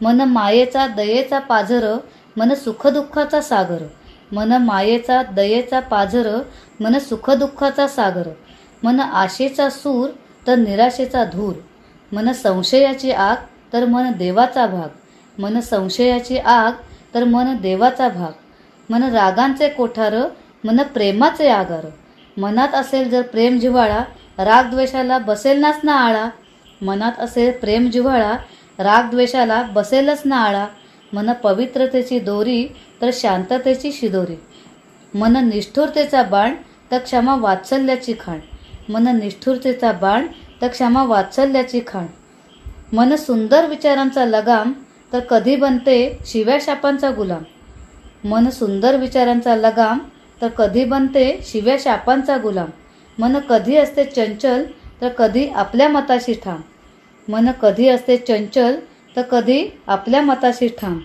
मन 0.00 0.20
मायेचा 0.20 0.86
दयेचा 0.86 1.38
पाझर 1.38 1.96
मन 2.36 2.54
सुखदुःखाचा 2.54 3.40
सागर. 3.40 3.82
मन 4.32 4.52
मायेचा 4.52 5.22
दयेचा 5.22 5.80
पाझर 5.80 6.42
मन 6.80 6.98
सुखदुःखाचा 6.98 7.88
सागर. 7.88 8.28
मन 8.82 9.00
आशेचा 9.00 9.70
सूर 9.70 10.10
तर 10.46 10.56
निराशेचा 10.56 11.24
धूर. 11.24 11.54
मन 12.12 12.32
संशयाची 12.32 13.10
आग 13.10 13.36
तर 13.72 13.84
मन 13.84 14.12
देवाचा 14.12 14.66
भाग. 14.66 14.88
मन 15.38 15.60
संशयाची 15.60 16.38
आग 16.38 16.72
तर 17.14 17.24
मन 17.24 17.56
देवाचा 17.56 18.08
भाग. 18.08 18.32
मन 18.90 19.02
रागांचे 19.02 19.68
कोठार 19.68 20.14
मन 20.64 20.82
प्रेमाचे 20.82 21.48
आगार. 21.48 21.86
मनात 22.36 22.74
असेल 22.74 23.10
जर 23.10 23.22
प्रेम 23.22 23.58
जिव्हाळा 23.58 24.04
राग 24.38 24.70
द्वेषाला 24.70 25.18
बसेल 25.18 25.60
नाच 25.60 25.80
ना 25.84 25.92
आळा 25.92 26.28
मनात 26.82 27.12
असेल 27.18 27.52
प्रेम 27.52 27.90
जिव्हाळा 27.90 28.36
राग 28.78 29.10
द्वेषाला 29.10 29.62
बसेलच 29.62 30.22
ना 30.24 30.36
आळा 30.36 30.66
मन 31.12 31.32
पवित्रतेची 31.32 32.18
दोरी 32.18 32.66
तर 33.02 33.10
शांततेची 33.12 33.92
शिदोरी. 33.92 34.40
मन 35.14 35.48
निष्ठुरतेचा 35.48 36.22
बाण 36.22 36.54
तर 36.90 36.98
क्षमा 36.98 37.36
वात्सल्याची 37.36 38.14
खाण. 38.20 38.38
मन 38.88 39.16
निष्ठुरतेचा 39.16 39.92
बाण 39.92 40.26
तर 40.62 40.68
क्षमा 40.68 41.04
वात्सल्याची 41.04 41.80
खाण. 41.86 42.06
मन 42.92 43.16
सुंदर 43.16 43.66
विचारांचा 43.66 44.24
लगाम 44.24 44.72
तर 45.12 45.20
कधी 45.20 45.56
बनते 45.56 46.18
शिव्या 46.26 46.58
शापांचा 46.60 47.10
गुलाम? 47.10 47.42
मन 48.28 48.48
सुंदर 48.50 48.96
विचारांचा 48.96 49.56
लगाम 49.56 49.98
तर 50.42 50.48
कधी 50.48 50.84
बनते 50.84 51.40
शिव्या 51.42 51.76
शापांचा 51.80 52.36
गुलाम? 52.36 52.68
मन 53.18 53.38
कधी 53.38 53.76
असते 53.76 54.04
चंचल 54.04 54.64
तर 55.00 55.08
कधी 55.08 55.48
आपल्या 55.48 55.88
मताशी 55.88 56.34
ठाम? 56.34 56.60
मन 57.28 57.50
कधी 57.62 57.88
असते 57.88 58.16
चंचल 58.16 58.76
तर 59.16 59.22
कधी 59.22 59.66
आपल्या 59.86 60.22
मताशी 60.22 60.68
ठाम? 60.68 60.98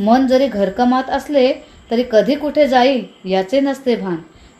मन 0.00 0.26
जरी 0.26 0.46
घरकामात 0.46 1.10
असले 1.10 1.52
तरी 1.90 2.04
कधी 2.12 2.34
कुठे 2.34 2.68
जाईल 2.68 3.04
याचे 3.24 3.60
नसते 3.60 3.96
भान. 3.96 4.16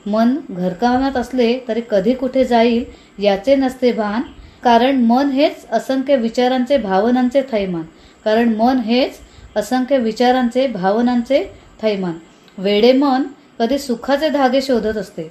मन 0.06 0.36
घरकामात 0.50 1.16
असले 1.16 1.58
तरी 1.68 1.80
कधी 1.90 2.14
कुठे 2.14 2.44
जाईल 2.44 2.84
याचे 3.18 3.56
नसते 3.56 3.92
भान. 3.92 4.22
कारण 4.62 4.96
मन 5.04 5.30
हेच 5.30 5.66
असंख्य 5.72 6.16
विचारांचे 6.16 6.76
भावनांचे 6.76 7.42
थैमान. 7.52 7.82
कारण 8.24 8.54
मन 8.54 8.78
हेच 8.78 9.18
असंख्य 9.56 9.98
विचारांचे 9.98 10.66
भावनांचे 10.66 11.42
थैमान. 11.82 12.12
वेडे 12.58 12.92
मन 12.92 13.22
कधी 13.58 13.78
सुखाचे 13.78 14.28
धागे 14.28 14.62
शोधत 14.62 14.96
असते 14.96 15.30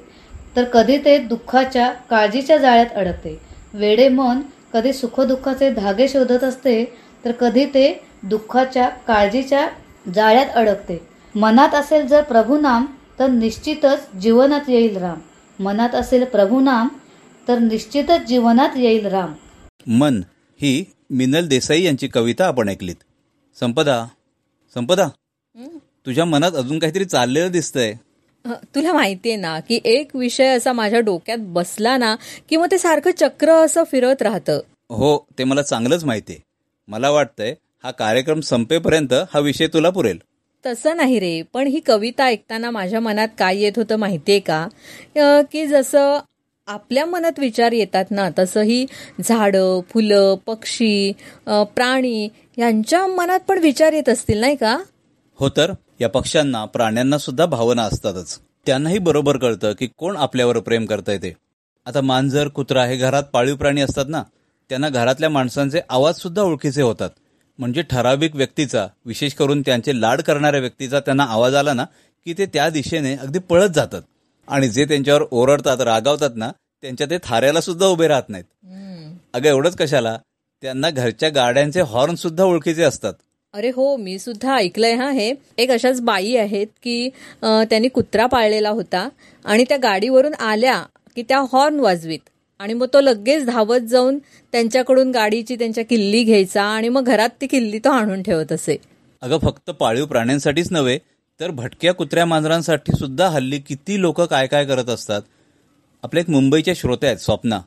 तर 0.56 0.64
कधी 0.64 0.98
ते 0.98 1.18
दुःखाच्या 1.18 1.90
काळजीच्या 2.10 2.58
जाळ्यात 2.58 2.96
अडकते. 2.96 3.40
वेडे 3.74 4.08
मन 4.10 4.40
कधी 4.74 4.94
सुखदुःखाचे 4.94 5.70
धागे 5.72 6.08
शोधत 6.08 6.44
असते 6.44 6.84
तर 7.26 7.32
कधी 7.32 7.66
ते 7.66 7.92
दुःखाच्या 8.24 8.88
काळजीच्या 9.08 9.68
जाळ्यात 10.14 10.56
अडकते. 10.56 11.00
मनात 11.36 11.76
असेल 11.76 12.08
जर 12.08 12.22
प्रभुनाम 12.22 12.86
तर 13.20 13.28
निश्चितच 13.28 14.12
जीवनात 14.22 14.70
येईल 14.70 14.98
राम. 14.98 15.20
मनात 15.60 15.96
असेल 15.96 16.24
प्रभुनाम 16.26 16.88
तर 17.48 17.60
निश्चितच 17.60 18.26
जीवनात 18.28 18.78
येईल 18.78 19.06
राम. 19.06 19.34
मन 20.00 20.22
ही 20.60 20.84
मिनल 21.10 21.48
देसाई 21.48 21.82
यांची 21.84 22.08
कविता 22.08 22.46
आपण 22.48 22.70
ऐकलीत. 22.70 22.96
संपदा 23.58 24.06
संपदा 24.76 25.08
तुझ्या 26.06 26.26
मनात 26.26 26.56
अजून 26.56 26.80
काहीतरी 26.80 27.06
चाललेलं 27.06 27.52
दिसतंय. 27.52 27.94
तुला 28.76 28.94
माहितीये 28.94 29.36
ना 29.36 29.60
की 29.60 29.80
एक 29.86 30.16
विषय 30.16 30.48
असा 30.48 30.74
माझ्या 30.74 31.00
डोक्यात 31.00 31.38
बसला 31.54 31.96
ना 31.98 32.16
की 32.50 32.58
मग 32.58 32.68
ते 32.72 32.78
सारखं 32.78 33.12
चक्र 33.20 33.52
असं 33.66 33.84
फिरत 33.84 34.22
राहतं. 34.22 34.60
हो 34.90 35.18
ते 35.38 35.44
मला 35.44 35.62
चांगलंच 35.62 36.04
माहितीये. 36.06 36.40
मला 36.88 37.10
वाटतंय 37.10 37.54
हा 37.84 37.92
कार्यक्रम 37.92 38.40
संपेपर्यंत 38.42 39.14
हा 39.34 39.40
विषय 39.40 39.68
तुला 39.68 39.90
पुरेल. 39.90 40.18
तसं 40.66 40.98
नाही 40.98 41.20
रे 41.20 41.42
पण 41.54 41.68
ही 41.68 41.80
कविता 41.80 42.26
ऐकताना 42.26 42.72
माझ्या 42.72 43.00
मनात 43.00 43.28
काय 43.40 43.58
येत 43.58 43.78
होतं 43.78 43.96
माहितीये 43.96 44.40
का? 44.40 44.68
की 45.52 45.66
जसं 45.68 46.20
आपल्या 46.68 47.06
मनात 47.06 47.40
विचार 47.40 47.72
येतात 47.72 48.06
ना 48.12 48.28
तसंही 48.40 48.86
झाडं 49.24 49.80
फुलं 49.90 50.36
पक्षी 50.46 51.12
प्राणी 51.48 52.28
यांच्या 52.58 53.06
मनात 53.08 53.40
पण 53.48 53.60
विचार 53.60 53.94
येत 53.94 54.10
असतील 54.10 54.40
नाही 54.40 54.56
का? 54.56 54.78
हो 55.40 55.50
तर 55.50 55.72
या 56.00 56.10
पक्ष्यांना 56.10 56.64
प्राण्यांना 56.66 57.18
सुद्धा 57.18 57.46
भावना 57.46 57.84
असतातच. 57.84 58.38
त्यांनाही 58.66 58.98
बरोबर 59.00 59.38
कळतं 59.38 59.74
की 59.80 59.88
कोण 59.98 60.18
आपल्यावर 60.18 60.60
प्रेम 60.60 60.86
करतंय 60.86 61.18
ते. 61.18 61.34
आता 61.86 62.02
मांजर 62.02 62.48
कुत्रा 62.48 62.86
हे 62.86 62.98
घरात 62.98 63.24
पाळीव 63.24 63.56
प्राणी 63.56 63.82
असतात 63.82 64.06
ना 64.10 64.24
त्यांना 64.70 64.90
घरातल्या 64.90 65.30
माणसांचे 65.30 65.82
आवाज 65.90 66.16
सुद्धा 66.16 66.42
ओळखीचे 66.42 66.82
होतात. 66.82 67.10
म्हणजे 67.60 67.82
ठराविक 67.82 68.36
व्यक्तीचा 68.36 68.86
विशेष 69.06 69.34
करून 69.34 69.62
त्यांचे 69.62 70.00
लाड 70.02 70.22
करणाऱ्या 70.22 70.60
व्यक्तीचा 70.60 71.00
त्यांना 71.00 71.24
आवाज 71.24 71.56
आला 71.56 71.74
ना 71.74 71.86
की 72.26 72.34
ते 72.38 72.46
त्या 72.46 72.70
दिशेने 72.70 73.16
अगदी 73.16 73.40
पळत 73.40 73.70
जातात. 73.70 74.02
आणि 74.48 74.70
जे 74.70 74.86
त्यांच्यावर 74.86 75.24
ओरडतात 75.32 75.82
रागावतात 75.82 76.36
ना 76.36 76.52
त्यांच्या 76.84 77.08
ते 77.10 77.18
थाऱ्याला 77.24 77.62
सुद्धा 77.62 77.86
उभे 77.86 78.08
राहत 78.08 78.30
नाहीत. 78.30 78.46
अगं 79.34 79.48
एवढंच 79.50 79.76
कशाला? 79.76 80.18
त्यांना 80.64 80.90
घरच्या 80.90 81.30
गाड्यांचे 81.30 81.82
हॉर्न 81.82 82.16
सुद्धा 82.16 82.44
ओळखीचे 82.44 82.84
असतात. 82.84 83.14
अरे 83.54 83.70
हो 83.76 83.96
मी 83.98 84.18
सुद्धा 84.20 84.56
ऐकलंय 84.56 84.94
हा 84.94 85.10
हे. 85.12 85.34
एक 85.58 85.72
अशाच 85.72 86.02
बाई 86.02 86.36
आहेत 86.36 86.68
की 86.84 87.10
त्यांनी 87.42 87.88
कुत्रा 87.88 88.26
पाळलेला 88.26 88.70
होता 88.70 89.08
आणि 89.46 89.64
त्या 89.70 89.78
गाडीवरून 89.78 90.34
आल्या 90.34 90.82
की 91.16 91.22
त्या 91.22 91.40
हॉर्न 91.52 91.80
वाजवीत. 91.80 92.20
आणि 92.60 92.74
मग 92.74 92.88
तो 92.94 93.02
लगेच 93.02 93.46
धावत 93.46 93.82
जाऊन 93.82 94.18
त्यांच्याकडून 94.54 95.12
गाडीची 95.12 95.56
त्यांच्या 95.56 95.84
किल्ली 95.86 96.24
घ्यायचा 96.24 96.64
आणि 96.64 96.90
मग 96.90 97.04
घरात 97.04 97.30
ती 97.42 97.48
किल्ली 97.48 97.80
तो 97.80 97.90
आणून 97.90 98.22
ठेवत 98.24 98.52
असे. 98.52 98.78
अगं 99.22 99.38
फक्त 99.38 99.70
पाळीव 99.70 100.06
प्राण्यांसाठीच 100.06 100.72
नव्हे 100.72 100.98
तर 101.40 101.52
भटक्या 101.52 101.94
कुत्र्या 101.94 102.26
मांजरांसाठी 102.26 102.98
सुद्धा 102.98 103.28
हल्ली 103.30 103.60
किती 103.60 104.00
लोक 104.02 104.22
काय 104.22 104.48
काय 104.48 104.66
करत 104.66 104.90
असतात? 104.90 105.22
आपल्या 106.04 106.22
एक 106.22 106.30
मुंबईच्या 106.30 106.74
श्रोत्या 106.78 107.10
आहेत 107.10 107.20
स्वप्ना. 107.20 107.60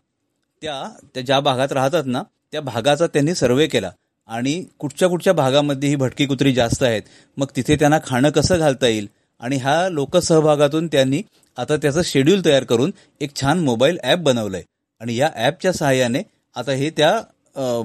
त्या 0.63 0.89
त्या 1.15 1.23
ज्या 1.23 1.39
भागात 1.41 1.73
राहतात 1.73 2.05
ना 2.07 2.23
त्या 2.53 2.61
भागाचा 2.61 3.07
त्यांनी 3.07 3.35
सर्वे 3.35 3.67
केला. 3.67 3.91
आणि 4.29 4.63
कुठच्या 4.79 5.09
कुठच्या 5.09 5.33
भागामध्ये 5.33 5.89
ही 5.89 5.97
भटकी 5.97 6.27
कुत्री 6.27 6.53
जास्त 6.55 6.83
आहेत 6.83 7.03
मग 7.37 7.47
तिथे 7.57 7.77
त्यांना 7.77 7.99
खाणं 8.05 8.31
कसं 8.31 8.59
घालता 8.59 8.87
येईल? 8.89 9.07
आणि 9.41 9.57
ह्या 9.57 9.89
लोकसहभागातून 9.89 10.87
त्यांनी 10.87 11.23
आता 11.59 11.77
त्याचं 11.77 12.03
शेड्यूल 12.05 12.45
तयार 12.45 12.65
करून 12.65 12.91
एक 13.21 13.35
छान 13.41 13.59
मोबाईल 13.65 13.99
ॲप 14.03 14.19
बनवलं 14.19 14.57
आहे 14.57 14.65
आणि 15.01 15.17
या 15.17 15.31
ॲपच्या 15.37 15.73
सहाय्याने 15.73 16.23
आता 16.57 16.73
हे 16.73 16.91
त्या 16.91 17.11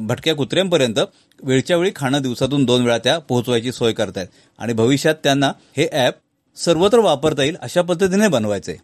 भटक्या 0.01 0.35
कुत्र्यांपर्यंत 0.35 0.99
वेळच्या 1.43 1.77
वेळी 1.77 1.91
खाणं 1.95 2.21
दिवसातून 2.21 2.65
दोन 2.65 2.83
वेळा 2.83 2.97
त्या 2.97 3.17
पोहोचवायची 3.19 3.71
सोय 3.71 3.93
करतायत. 3.93 4.27
आणि 4.59 4.73
भविष्यात 4.73 5.15
त्यांना 5.23 5.51
हे 5.77 5.87
ॲप 5.91 6.13
सर्वत्र 6.55 6.99
वापरता 6.99 7.43
येईल 7.43 7.55
अशा 7.61 7.81
पद्धतीने 7.81 8.27
बनवायचंय. 8.27 8.75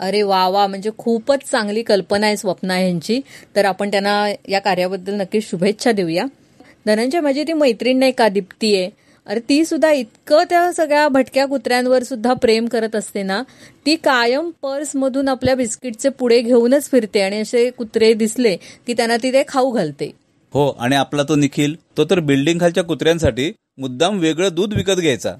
अरे 0.00 0.22
वा 0.22 0.48
वा. 0.48 0.66
म्हणजे 0.66 0.90
खूपच 0.98 1.38
चांगली 1.50 1.82
कल्पना 1.82 2.26
आहे 2.26 2.36
स्वप्ना 2.36 2.80
यांची. 2.80 3.20
तर 3.56 3.64
आपण 3.64 3.90
त्यांना 3.90 4.32
या 4.48 4.58
कार्याबद्दल 4.58 5.14
नक्की 5.14 5.40
शुभेच्छा 5.40 5.92
देऊया. 5.92 6.24
धनंजय 6.86 7.20
माझी 7.20 7.42
ती 7.42 7.52
मैत्रीण 7.52 7.98
नाही 7.98 8.12
का 8.12 8.28
दीप्ती 8.28 8.76
आहे? 8.76 8.90
अरे 9.26 9.40
ती 9.48 9.64
सुद्धा 9.64 9.90
इतकं 9.90 10.44
त्या 10.50 10.72
सगळ्या 10.72 11.08
भटक्या 11.08 11.46
कुत्र्यांवर 11.46 12.02
सुद्धा 12.02 12.32
प्रेम 12.32 12.66
करत 12.66 12.94
असते 12.96 13.22
ना 13.22 13.42
ती 13.86 13.94
कायम 13.96 14.50
पर्समधून 14.62 15.28
आपल्या 15.28 15.54
बिस्किटचे 15.54 16.08
पुढे 16.08 16.40
घेऊनच 16.40 16.90
फिरते 16.90 17.20
आणि 17.20 17.40
असे 17.40 17.68
कुत्रे 17.70 18.12
दिसले 18.14 18.56
की 18.56 18.94
त्यांना 18.94 19.16
ती 19.16 19.32
ते 19.32 19.42
खाऊ 19.48 19.70
घालते. 19.70 20.10
हो 20.54 20.68
आणि 20.70 20.96
आपला 20.96 21.22
तो 21.22 21.36
निखिल 21.36 21.76
तो 21.96 22.04
तर 22.04 22.20
बिल्डिंग 22.20 22.60
खालच्या 22.60 22.84
कुत्र्यांसाठी 22.84 23.50
मुद्दाम 23.78 24.18
वेगळं 24.18 24.54
दूध 24.54 24.74
विकत 24.74 25.00
घ्यायचा. 25.00 25.34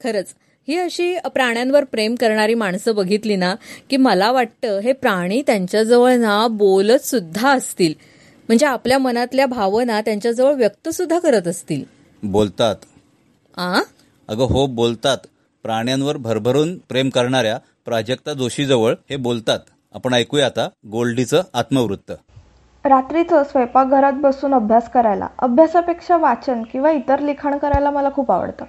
खरंच 0.00 0.34
ही 0.68 0.76
अशी 0.76 1.14
प्राण्यांवर 1.34 1.84
प्रेम 1.84 2.14
करणारी 2.14 2.54
माणसं 2.54 2.94
बघितली 2.94 3.36
ना 3.36 3.54
की 3.90 3.96
मला 3.96 4.30
वाटतं 4.32 4.78
हे 4.78 4.92
प्राणी 4.92 5.42
त्यांच्याजवळ 5.42 6.16
ना 6.16 6.46
बोलत 6.48 7.04
सुद्धा 7.04 7.50
असतील. 7.50 7.94
म्हणजे 8.48 8.66
आपल्या 8.66 8.98
मनातल्या 8.98 9.46
भावना 9.46 10.00
त्यांच्याजवळ 10.00 10.54
व्यक्त 10.54 10.88
सुद्धा 10.88 11.18
करत 11.18 11.46
असतील. 11.46 11.82
बोलतात. 12.22 12.76
अगं 14.28 14.44
हो 14.44 14.66
बोलतात. 14.66 15.18
प्राण्यांवर 15.62 16.16
भरभरून 16.16 16.78
प्रेम 16.78 17.08
करणाऱ्या 17.08 17.58
प्राजक्ता 17.84 18.32
जोशीजवळ 18.32 18.94
हे 19.10 19.16
बोलतात. 19.16 19.58
आपण 19.94 20.14
ऐकूया 20.14 20.46
आता 20.46 20.68
गोल्डीचं 20.92 21.42
आत्मवृत्त. 21.54 22.12
रात्रीचं 22.84 23.42
स्वयंपाकघरात 23.44 24.12
बसून 24.12 24.54
अभ्यास 24.54 24.90
करायला. 24.90 25.28
अभ्यासापेक्षा 25.38 26.16
वाचन 26.16 26.62
किंवा 26.62 26.90
इतर 26.90 27.18
लिखाण 27.18 27.58
करायला 27.58 27.90
मला 27.90 28.10
खूप 28.10 28.30
आवडतं. 28.30 28.64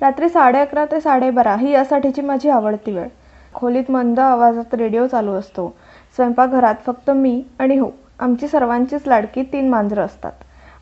रात्री 0.00 0.28
साडे 0.28 0.58
अकरा 0.58 0.84
ते 0.84 1.00
साडेबारा 1.00 1.56
ही 1.56 1.70
यासाठीची 1.70 2.20
माझी 2.20 2.48
आवडती 2.48 2.92
वेळ. 2.92 3.08
खोलीत 3.54 3.90
मंद 3.90 4.20
आवाजात 4.20 4.74
रेडिओ 4.74 5.06
चालू 5.06 5.32
असतो. 5.32 5.76
स्वयंपाकघरात 6.14 6.74
फक्त 6.86 7.10
मी 7.10 7.44
आणि 7.58 7.76
हो 7.78 7.90
आमची 8.18 8.48
सर्वांचीच 8.48 9.06
लाडकी 9.06 9.42
तीन 9.42 9.68
मांजरं 9.68 10.06
असतात. 10.06 10.32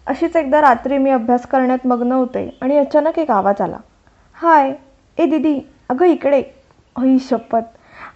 अशीच 0.07 0.37
एकदा 0.37 0.61
रात्री 0.61 0.99
मी 0.99 1.11
अभ्यास 1.11 1.47
करण्यात 1.47 1.87
मग्न 1.87 2.13
होते 2.13 2.59
आणि 2.63 2.79
अचानक 2.79 3.19
एक 3.19 3.31
आवाज 3.31 3.61
आला. 3.61 3.77
हाय. 4.35 4.75
ए 5.19 5.27
दीदी 5.27 5.61
अगं 5.89 6.07
इकडे. 6.07 6.43
अही 6.97 7.19
शपथ. 7.19 7.61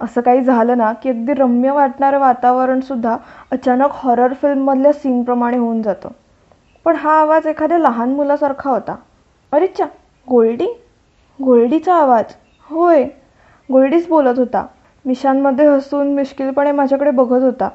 असं 0.00 0.20
काही 0.20 0.40
झालं 0.40 0.78
ना 0.78 0.92
की 0.92 1.08
अगदी 1.08 1.34
रम्य 1.34 1.70
वाटणारं 1.70 2.18
वातावरणसुद्धा 2.18 3.16
अचानक 3.50 3.88
हॉरर 3.92 4.32
फिल्ममधल्या 4.32 4.92
सीनप्रमाणे 4.92 5.56
होऊन 5.56 5.82
जातं. 5.82 6.08
पण 6.84 6.96
हा 6.96 7.20
आवाज 7.20 7.46
एखाद्या 7.46 7.78
लहान 7.78 8.14
मुलासारखा 8.14 8.70
होता. 8.70 8.96
अरेच्छा 9.52 9.84
गोल्डी? 10.30 10.66
गोल्डीचा 11.44 11.94
आवाज. 11.94 12.24
होय. 12.70 13.04
गोल्डीच 13.72 14.08
बोलत 14.08 14.38
होता. 14.38 14.66
मिशांमध्ये 15.04 15.66
हसून 15.66 16.14
मिश्किलपणे 16.14 16.72
माझ्याकडे 16.72 17.10
बघत 17.10 17.42
होता. 17.42 17.68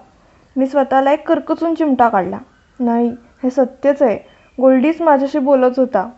मी 0.55 0.67
स्वतःला 0.67 1.11
एक 1.11 1.27
कर्कचून 1.27 1.75
चिमटा 1.75 2.09
काढला. 2.09 2.37
नाही 2.79 3.15
हे 3.45 3.49
सत्यच 3.51 4.01
आहे. 4.01 4.17
गोल्डीच 4.61 5.01
माझ्याशी 5.01 5.39
बोलत 5.39 5.79
होता. 5.79 6.09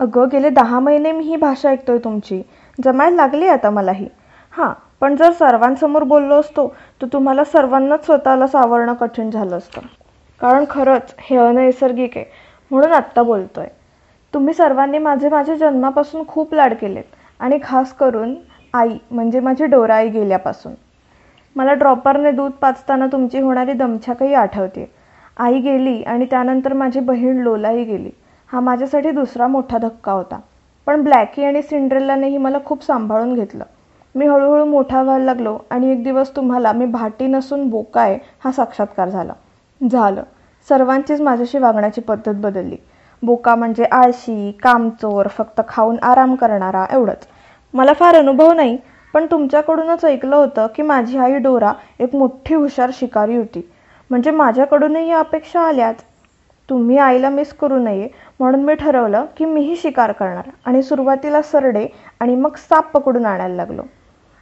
अगं 0.00 0.28
गेले 0.32 0.50
दहा 0.50 0.80
महिने 0.80 1.12
मी 1.12 1.24
ही 1.24 1.36
भाषा 1.36 1.70
ऐकतोय 1.70 1.98
तुमची. 1.98 2.42
जमायला 2.84 3.16
लागली 3.16 3.48
आता 3.48 3.70
मलाही. 3.70 4.08
हां 4.50 4.72
पण 5.00 5.16
जर 5.16 5.32
सर्वांसमोर 5.32 6.02
बोललो 6.02 6.34
असतो 6.34 6.74
तर 7.02 7.06
तुम्हाला 7.12 7.44
सर्वांनाच 7.44 8.04
स्वतःला 8.04 8.46
सावरणं 8.46 8.94
कठीण 8.94 9.30
झालं 9.30 9.56
असतं. 9.56 9.80
कारण 10.40 10.64
खरंच 10.70 11.14
हे 11.18 11.36
अनैसर्गिक 11.36 12.16
आहे. 12.16 12.24
म्हणून 12.70 12.92
आत्ता 12.92 13.22
बोलतोय. 13.22 13.66
तुम्ही 14.34 14.54
सर्वांनी 14.54 14.98
माझे 14.98 15.28
माझ्या 15.28 15.54
जन्मापासून 15.54 16.26
खूप 16.26 16.54
लाड 16.54 16.74
केलेत. 16.74 17.04
आणि 17.40 17.58
खास 17.62 17.92
करून 17.92 18.34
आई 18.74 18.98
म्हणजे 19.10 19.40
माझी 19.40 19.66
डोराई 19.66 20.08
गेल्यापासून. 20.08 20.72
मला 21.56 21.72
ड्रॉपरने 21.72 22.30
दूध 22.30 22.50
पाचताना 22.50 23.06
तुमची 23.06 23.40
होणारी 23.40 23.72
दमछाकही 23.72 24.34
आठवते 24.34 24.95
आई 25.36 25.58
गेली 25.60 26.02
आणि 26.02 26.26
त्यानंतर 26.30 26.72
माझी 26.72 27.00
बहीण 27.00 27.40
लोलाही 27.40 27.84
गेली. 27.84 28.10
हा 28.50 28.60
माझ्यासाठी 28.60 29.10
दुसरा 29.10 29.46
मोठा 29.46 29.78
धक्का 29.78 30.12
होता. 30.12 30.38
पण 30.86 31.02
ब्लॅकी 31.02 31.44
आणि 31.44 31.62
सिंड्रेलानेही 31.62 32.38
मला 32.38 32.58
खूप 32.64 32.84
सांभाळून 32.84 33.34
घेतलं. 33.34 33.64
मी 34.14 34.26
हळूहळू 34.26 34.64
मोठा 34.64 35.02
व्हायला 35.02 35.24
लागलो 35.24 35.58
आणि 35.70 35.90
एक 35.92 36.02
दिवस 36.04 36.36
तुम्हाला 36.36 36.72
मी 36.72 36.86
भाटी 36.86 37.26
नसून 37.26 37.68
बोका 37.68 38.00
आहे 38.00 38.18
हा 38.44 38.52
साक्षात्कार 38.52 39.08
झाला. 39.08 39.32
झालं. 39.80 40.22
सर्वांचीच 40.68 41.20
माझ्याशी 41.20 41.58
वागण्याची 41.58 42.00
पद्धत 42.00 42.34
बदलली. 42.34 42.76
बोका 43.22 43.54
म्हणजे 43.54 43.84
आळशी 43.84 44.52
कामचोर 44.62 45.28
फक्त 45.28 45.60
खाऊन 45.68 45.96
आराम 46.02 46.34
करणारा 46.34 46.84
एवढंच. 46.90 47.26
मला 47.74 47.92
फार 47.92 48.14
अनुभव 48.14 48.52
नाही 48.52 48.76
पण 49.14 49.26
तुमच्याकडूनच 49.30 50.04
ऐकलं 50.04 50.36
होतं 50.36 50.66
की 50.76 50.82
माझी 50.82 51.18
आई 51.18 51.38
डोरा 51.38 51.72
एक 52.00 52.14
मोठी 52.14 52.54
हुशार 52.54 52.90
शिकारी 52.92 53.36
होती. 53.36 53.60
म्हणजे 54.10 54.30
माझ्याकडूनही 54.30 55.08
या 55.08 55.18
अपेक्षा 55.18 55.60
आल्याच 55.60 56.02
तुम्ही 56.68 56.96
आईला 56.98 57.28
मिस 57.28 57.52
करू 57.52 57.78
नये 57.78 58.08
म्हणून 58.40 58.64
मी 58.64 58.74
ठरवलं 58.74 59.24
की 59.36 59.44
मीही 59.44 59.76
शिकार 59.76 60.12
करणार 60.12 60.48
आणि 60.64 60.82
सुरुवातीला 60.82 61.42
सरडे 61.42 61.86
आणि 62.20 62.34
मग 62.36 62.56
साप 62.58 62.90
पकडून 62.92 63.26
आणायला 63.26 63.54
लागलो. 63.54 63.82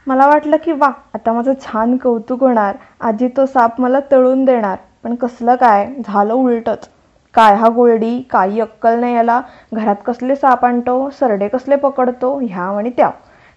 मला 0.07 0.27
वाटलं 0.27 0.57
की 0.57 0.71
वा 0.71 0.89
आता 1.13 1.33
माझं 1.33 1.53
छान 1.61 1.95
कौतुक 1.97 2.43
होणार. 2.43 2.75
आजी 2.99 3.27
तो 3.27 3.45
साप 3.45 3.81
मला 3.81 3.99
तळून 4.11 4.43
देणार. 4.45 4.77
पण 5.03 5.15
कसलं 5.15 5.55
काय? 5.55 5.87
झालं 6.05 6.33
उलटच. 6.33 6.87
काय 7.35 7.55
हा 7.55 7.69
गोल्डी 7.69 8.21
काही 8.29 8.59
अक्कल 8.59 8.99
नाही 8.99 9.15
याला. 9.15 9.41
घरात 9.73 9.95
कसले 10.05 10.35
साप 10.35 10.65
आणतो? 10.65 11.09
सरडे 11.09 11.47
कसले 11.47 11.75
पकडतो? 11.75 12.37
ह्या 12.39 12.63
आणि 12.77 12.89
त्या. 12.89 13.09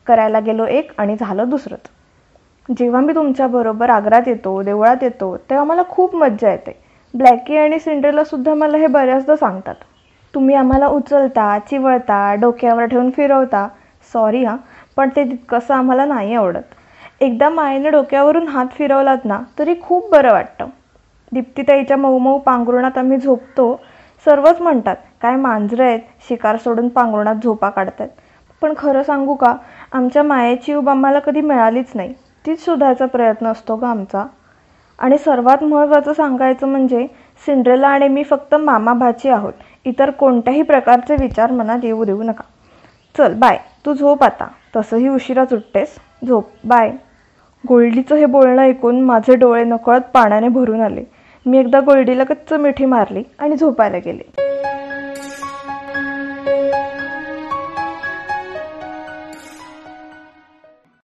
करायला 0.06 0.40
गेलो 0.40 0.66
एक 0.66 0.92
आणि 0.98 1.16
झालं 1.20 1.48
दुसरंच. 1.48 1.90
जेव्हा 2.68 3.00
मी 3.00 3.14
तुमच्याबरोबर 3.14 3.90
आग्रात 3.90 4.28
येतो 4.28 4.60
देवळात 4.62 5.02
येतो 5.02 5.36
तेव्हा 5.50 5.64
मला 5.64 5.82
खूप 5.88 6.14
मज्जा 6.16 6.50
येते. 6.50 6.72
ब्लॅकी 7.14 7.56
आणि 7.56 7.78
सिंड्रेलासुद्धा 7.78 8.54
मला 8.54 8.78
हे 8.78 8.86
बऱ्याचदा 8.86 9.36
सांगतात. 9.36 9.74
तुम्ही 10.34 10.54
आम्हाला 10.54 10.86
उचलता 10.88 11.58
चिवळता 11.60 12.34
डोक्यावर 12.40 12.84
ठेवून 12.84 13.10
फिरवता. 13.10 13.66
सॉरी 14.14 14.44
हां 14.44 14.56
पण 14.96 15.08
ते 15.16 15.24
तितकंसं 15.24 15.74
आम्हाला 15.74 16.04
नाही 16.04 16.34
आवडत. 16.34 16.62
एकदा 17.20 17.48
मायेने 17.50 17.90
डोक्यावरून 17.90 18.46
हात 18.48 18.66
फिरवलात 18.72 19.24
ना 19.24 19.40
तरी 19.58 19.74
खूप 19.82 20.10
बरं 20.10 20.32
वाटतं. 20.32 20.66
दीप्तीताईच्या 21.32 21.96
मऊ 21.96 22.18
मऊ 22.18 22.38
पांघरुणात 22.38 22.98
आम्ही 22.98 23.18
झोपतो. 23.18 23.74
सर्वच 24.26 24.60
म्हणतात 24.60 24.96
काय 25.22 25.36
मांजरं 25.36 25.84
आहेत 25.84 26.00
शिकार 26.28 26.56
सोडून 26.56 26.88
पांघरुणात 26.88 27.42
झोपा 27.42 27.68
काढतात 27.70 28.08
पण 28.62 28.72
खरं 28.78 29.02
सांगू 29.02 29.34
का 29.34 29.54
आमच्या 29.92 30.22
मायेची 30.22 30.74
उब 30.74 30.88
आम्हाला 30.88 31.18
कधी 31.18 31.40
मिळालीच 31.40 31.92
नाही. 31.94 32.14
तीच 32.48 32.64
शोधायचा 32.64 33.06
प्रयत्न 33.06 33.46
असतो 33.46 33.76
का 33.76 33.88
आमचा. 33.88 34.26
आणि 34.98 35.18
सर्वात 35.18 35.64
महत्त्वाचं 35.64 36.12
सांगायचं 36.12 36.66
म्हणजे 36.66 37.06
सिंड्रेला 37.46 37.88
आणि 37.88 38.08
मी 38.08 38.22
फक्त 38.22 38.54
मामा 38.54 38.92
भाची 38.92 39.28
आहोत. 39.28 39.52
इतर 39.84 40.10
कोणत्याही 40.10 40.62
प्रकारचे 40.62 41.16
विचार 41.20 41.50
मनात 41.50 41.78
येऊ 41.82 42.04
देऊ 42.04 42.22
नका. 42.22 42.44
चल 43.18 43.34
बाय 43.34 43.58
तू 43.86 43.94
झोप 43.94 44.24
आता. 44.24 44.46
तसंही 44.76 45.08
उशिरा 45.08 45.44
सुटतेस. 45.44 45.94
झोप. 46.26 46.44
बाय 46.64 46.92
गोल्डीचं 47.68 48.14
हे 48.14 48.26
बोलणं 48.26 48.62
ऐकून 48.62 49.00
माझे 49.00 49.36
डोळे 49.36 49.64
नकळत 49.64 50.00
पाण्याने 50.00 50.48
भरून 50.48 50.80
आले. 50.80 51.04
मी 51.46 51.58
एकदा 51.58 51.80
गोल्डीला 51.80 52.24
कच्च 52.24 52.52
मिठी 52.52 52.84
मारली 52.84 53.22
आणि 53.38 53.56
झोपायला 53.56 53.98
गेले. 53.98 54.47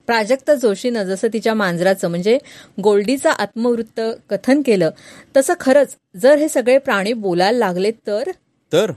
प्राजक्ता 0.06 0.54
जोशीनं 0.54 1.02
जसं 1.02 1.28
तिच्या 1.32 1.54
मांजराचं 1.54 2.08
म्हणजे 2.08 2.38
गोल्डीचं 2.80 3.30
आत्मवृत्त 3.30 4.00
कथन 4.30 4.62
केलं 4.62 4.90
तसं 5.36 5.54
खरंच 5.60 5.96
जर 6.16 6.34
हे 6.34 6.48
सगळे 6.48 6.78
प्राणी 6.78 7.12
बोलायला 7.12 7.58
लागले 7.58 7.90
तर? 7.90 8.30
तर? 8.72 8.92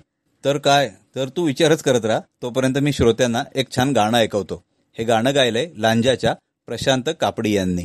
तर 0.46 0.58
काय? 0.58 0.90
तर 1.16 1.26
तू 1.28 1.46
विचारच 1.46 1.82
करत 1.82 2.06
राहा. 2.06 2.20
तोपर्यंत 2.42 2.78
मी 2.78 2.94
श्रोत्यांना 2.94 3.44
एक 3.56 3.66
छान 3.76 3.92
गाणं 3.92 4.18
ऐकवतो. 4.18 4.64
हे 4.98 5.04
गाणं 5.04 5.36
गायलंय 5.36 5.70
लांजाच्या 5.78 6.36
प्रशांत 6.68 7.04
कापडी 7.20 7.52
यांनी. 7.52 7.82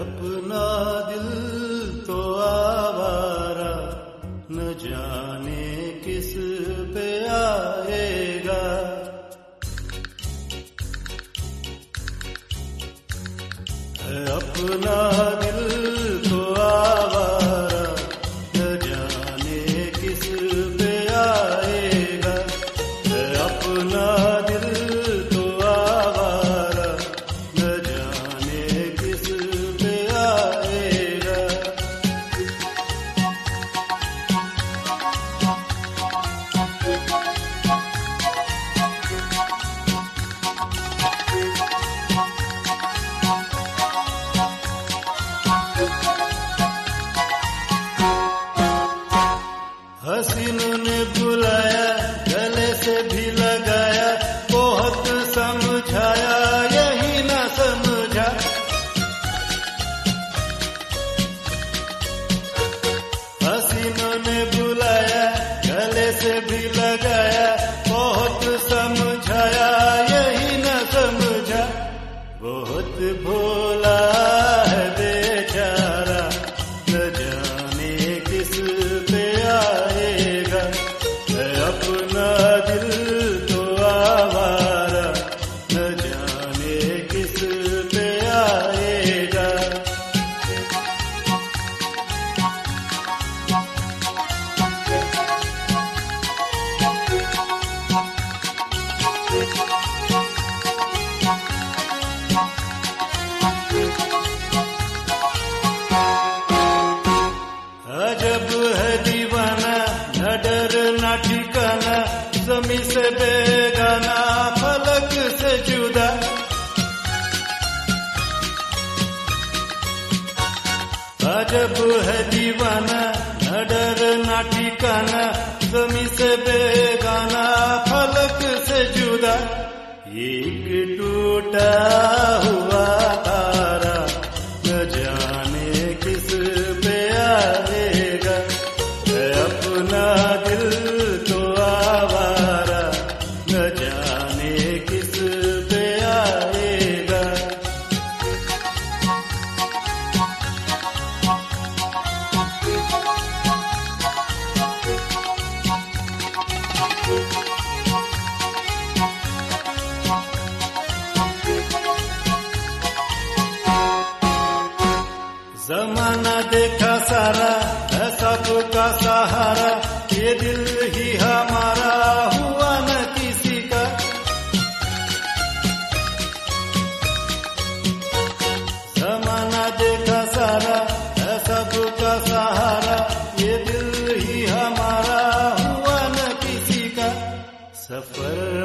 अपना 0.00 0.97
है 14.70 15.47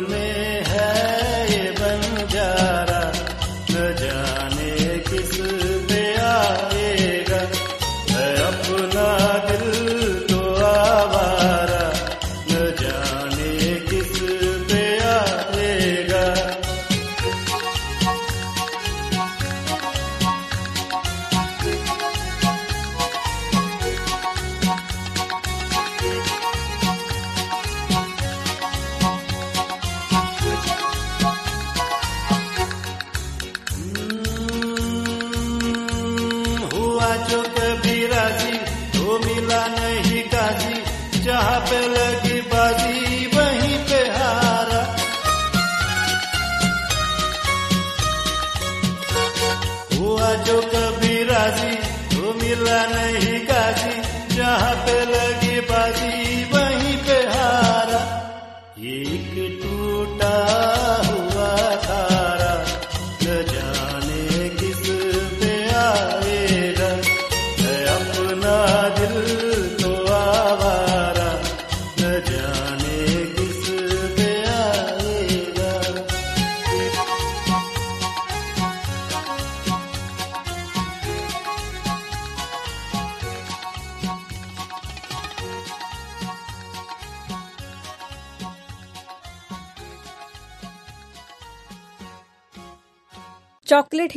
में 0.02 0.64
है 0.68 1.52
ये 1.52 1.72
बन 1.72 2.28
जा। 2.28 2.83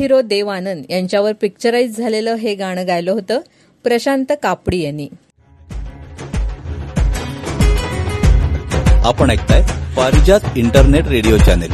हिरो 0.07 0.21
देव 0.21 0.49
आनंद 0.49 0.85
यांच्यावर 0.91 1.33
पिक्चराईज 1.33 1.97
झालेलं 1.97 2.35
हे 2.35 2.55
गाणं 2.55 2.87
गायलं 2.87 3.11
होतं 3.11 3.41
प्रशांत 3.85 4.33
कापडी 4.43 4.81
यांनी. 4.83 5.09
आपण 9.05 9.31
ऐकताय 9.31 9.63
Parijat 9.97 10.41
internet 10.57 11.07
radio 11.07 11.37
channel. 11.37 11.73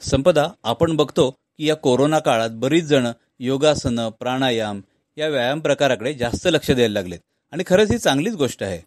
Sampada 0.00 0.46
आपण 0.64 0.96
बघतो 0.96 1.30
की 1.30 1.68
या 1.68 1.76
कोरोना 1.76 2.18
काळात 2.18 2.50
बरीच 2.50 2.84
जण 2.84 3.06
योगासनं 3.40 4.08
प्राणायाम 4.08 4.80
या 5.16 5.28
व्यायाम 5.28 5.60
प्रकाराकडे 5.60 6.14
जास्त 6.14 6.48
लक्ष 6.50 6.70
द्यायला 6.70 7.00
लागलेत. 7.00 7.18
आणि 7.52 7.64
खरंच 7.66 7.90
ही 7.90 7.98
चांगलीच 7.98 8.34
गोष्ट 8.34 8.62
आहे. 8.62 8.80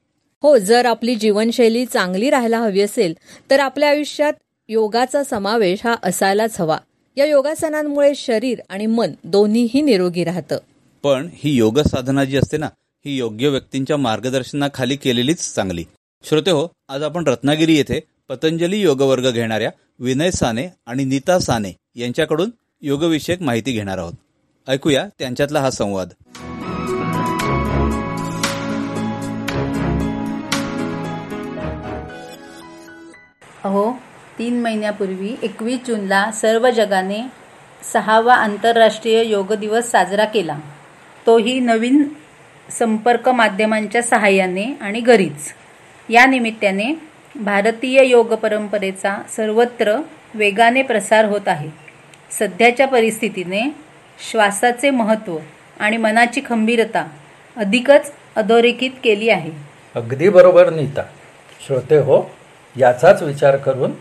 हो 0.43 0.57
जर 0.57 0.85
आपली 0.85 1.15
जीवनशैली 1.15 1.85
चांगली 1.85 2.29
राहायला 2.29 2.59
हवी 2.59 2.81
असेल 2.81 3.13
तर 3.51 3.59
आपल्या 3.59 3.89
आयुष्यात 3.89 4.33
योगाचा 4.71 5.23
समावेश 5.23 5.79
हा 5.83 5.95
असायलाच 6.03 6.59
हवा. 6.61 6.77
या 7.17 7.25
योगासनांमुळे 7.25 8.15
शरीर 8.15 8.59
आणि 8.69 8.85
मन 8.85 9.11
दोन्हीही 9.23 9.81
निरोगी 9.81 10.23
राहतं. 10.23 10.57
पण 11.03 11.27
ही 11.33 11.55
योग 11.55 11.79
साधना 11.79 12.23
जी 12.23 12.37
असते 12.37 12.57
ना 12.57 12.65
ही 13.05 13.17
योग्य 13.17 13.49
व्यक्तींच्या 13.49 13.97
मार्गदर्शनाखाली 13.97 14.95
केलेलीच 14.95 15.53
चांगली. 15.53 15.83
श्रोते 16.23 16.51
हो 16.51 16.67
आज 16.89 17.03
आपण 17.03 17.27
रत्नागिरी 17.27 17.75
येथे 17.75 17.99
पतंजली 18.29 18.81
योगवर्ग 18.81 19.31
घेणाऱ्या 19.31 19.71
विनय 19.99 20.31
साने 20.31 20.67
आणि 20.85 21.03
नीता 21.03 21.39
साने 21.39 21.71
यांच्याकडून 21.95 22.49
योगविषयक 22.81 23.41
माहिती 23.41 23.71
घेणार 23.71 23.97
आहोत. 23.97 24.13
ऐकूया 24.67 25.05
त्यांच्यातला 25.19 25.59
हा 25.59 25.71
संवाद. 25.71 26.13
अहो 33.63 33.91
तीन 34.39 34.61
महिन्यापूर्वी 34.61 35.35
एकवीस 35.43 35.79
जूनला 35.87 36.31
सर्व 36.31 36.69
जगाने 36.69 37.21
सहावा 37.93 38.35
आंतरराष्ट्रीय 38.35 39.23
योग 39.23 39.53
दिवस 39.53 39.91
साजरा 39.91 40.25
केला. 40.25 40.57
तोही 41.25 41.59
नवीन 41.59 42.03
संपर्क 42.69 43.29
माध्यमांच्या 43.29 44.01
सहाय्याने 44.01 44.77
आणि 44.81 44.99
घरीच. 44.99 45.53
या 46.09 46.25
निमित्ताने 46.25 46.93
भारतीय 47.35 48.03
योग 48.05 48.33
परंपरेचा 48.33 49.17
सर्वत्र 49.35 50.01
वेगाने 50.33 50.81
प्रसार 50.81 51.25
होत 51.25 51.47
आहे. 51.47 51.69
सध्याच्या 52.39 52.87
परिस्थितीने 52.87 53.61
श्वासाचे 54.31 54.89
महत्त्व 54.89 55.37
आणि 55.79 55.97
मनाची 55.97 56.41
खंबीरता 56.45 57.07
अधिकच 57.57 58.11
अधोरेखित 58.35 58.91
केली 59.03 59.29
आहे. 59.29 59.51
अगदी 59.95 60.29
बरोबर 60.29 60.69
नीता. 60.69 61.01
श्रोते 61.67 61.97
हो 61.97 62.31
याचाच 62.79 63.23
विचार 63.23 63.55
करून 63.55 63.91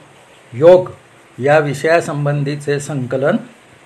योग 0.53 0.91
या 1.39 1.59
विषयासंबंधीचे 1.59 2.79
संकलन 2.81 3.37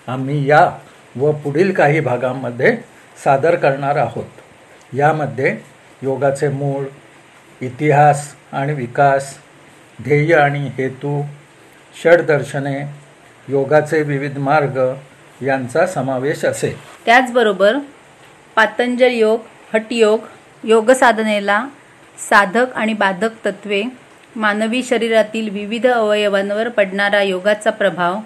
आम्ही 0.08 0.44
या 0.48 0.68
व 1.16 1.30
पुढील 1.32 1.72
काही 1.72 2.00
भागांमध्ये 2.00 2.76
सादर 3.24 3.54
करणार 3.54 3.96
आहोत. 3.96 4.24
यामध्ये 4.92 5.56
योगाचे 6.02 6.48
मूळ 6.48 6.84
इतिहास 7.60 8.34
आणि 8.52 8.72
विकास 8.74 9.34
ध्येय 9.98 10.34
आणि 10.34 10.68
हेतू 10.78 11.20
षडदर्शने 11.94 12.78
योगाचे 13.48 14.02
विविध 14.02 14.38
मार्ग 14.38 14.78
यांचा 15.42 15.86
समावेश 15.86 16.44
असेल 16.44 16.76
त्याचबरोबर 17.06 17.78
पातंजल 18.56 19.12
योग 19.12 19.40
हटयोग 19.74 20.20
योगसाधनेला 20.64 21.64
साधक 22.18 22.76
आणि 22.76 22.92
बाधक 22.94 23.44
तत्वे 23.44 23.82
मानवी 24.36 24.82
शरीरातील 24.82 25.48
विविध 25.50 25.86
अवयवांवर 25.86 26.68
पडणारा 26.68 27.22
योगाचा 27.22 27.70
प्रभाव 27.70 28.18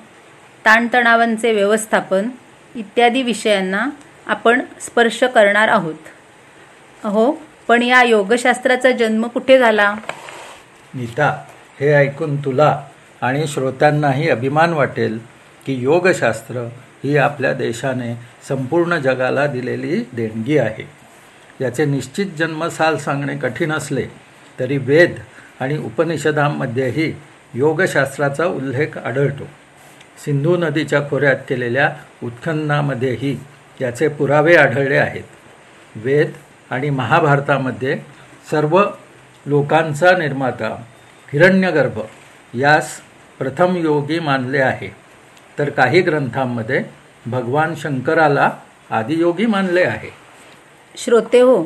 ताणतणावांचे 0.64 1.52
व्यवस्थापन 1.52 2.28
इत्यादी 2.74 3.22
विषयांना 3.22 3.86
आपण 4.26 4.62
स्पर्श 4.80 5.22
करणार 5.22 5.68
आहोत. 5.68 5.94
अहो 7.04 7.32
पण 7.68 7.82
या 7.82 8.02
योगशास्त्राचा 8.02 8.90
जन्म 8.90 9.26
कुठे 9.26 9.58
झाला? 9.58 9.94
नीता 10.94 11.44
हे 11.80 11.92
ऐकून 11.92 12.36
तुला 12.36 12.82
आणि 13.22 13.46
श्रोत्यांनाही 13.46 14.28
अभिमान 14.30 14.72
वाटेल 14.72 15.18
की 15.66 15.74
योगशास्त्र 15.74 16.68
ही 17.04 17.16
आपल्या 17.16 17.52
देशाने 17.52 18.14
संपूर्ण 18.48 18.96
जगाला 18.96 19.46
दिलेली 19.46 20.04
देणगी 20.12 20.58
आहे. 20.58 20.88
याचे 21.60 21.84
निश्चित 21.84 22.26
जन्मसाल 22.38 22.96
सांगणे 22.96 23.36
कठीण 23.36 23.72
असले 23.72 24.06
तरी 24.60 24.78
वेद 24.78 25.14
आणि 25.60 25.78
उपनिषदांमध्येही 25.78 27.14
योगशास्त्राचा 27.54 28.46
उल्लेख 28.46 28.98
आढळतो. 28.98 29.44
सिंधू 30.24 30.56
नदीच्या 30.56 31.00
खोऱ्यात 31.10 31.36
केलेल्या 31.48 31.92
उत्खननामध्येही 32.22 33.40
याचे 33.80 34.08
पुरावे 34.08 34.56
आढळले 34.56 34.96
आहेत. 34.96 35.22
वेद 35.96 36.32
आणि 36.70 36.90
महाभारतामध्ये 36.90 37.98
सर्व 38.50 38.84
लोकांचा 39.46 40.16
निर्माता 40.16 40.82
हिरण्यगर्भ 41.32 42.00
यास 42.54 43.00
प्रथम 43.38 43.76
योगी 43.76 44.18
मानले 44.18 44.58
आहे. 44.58 44.88
तर 45.58 45.70
काही 45.70 46.00
ग्रंथांमध्ये 46.00 46.82
भगवान 47.26 47.74
शंकराला 47.76 48.50
आदियोगी 48.90 49.46
मानले 49.46 49.82
आहे. 49.82 50.10
श्रोते 50.96 51.40
हो 51.40 51.64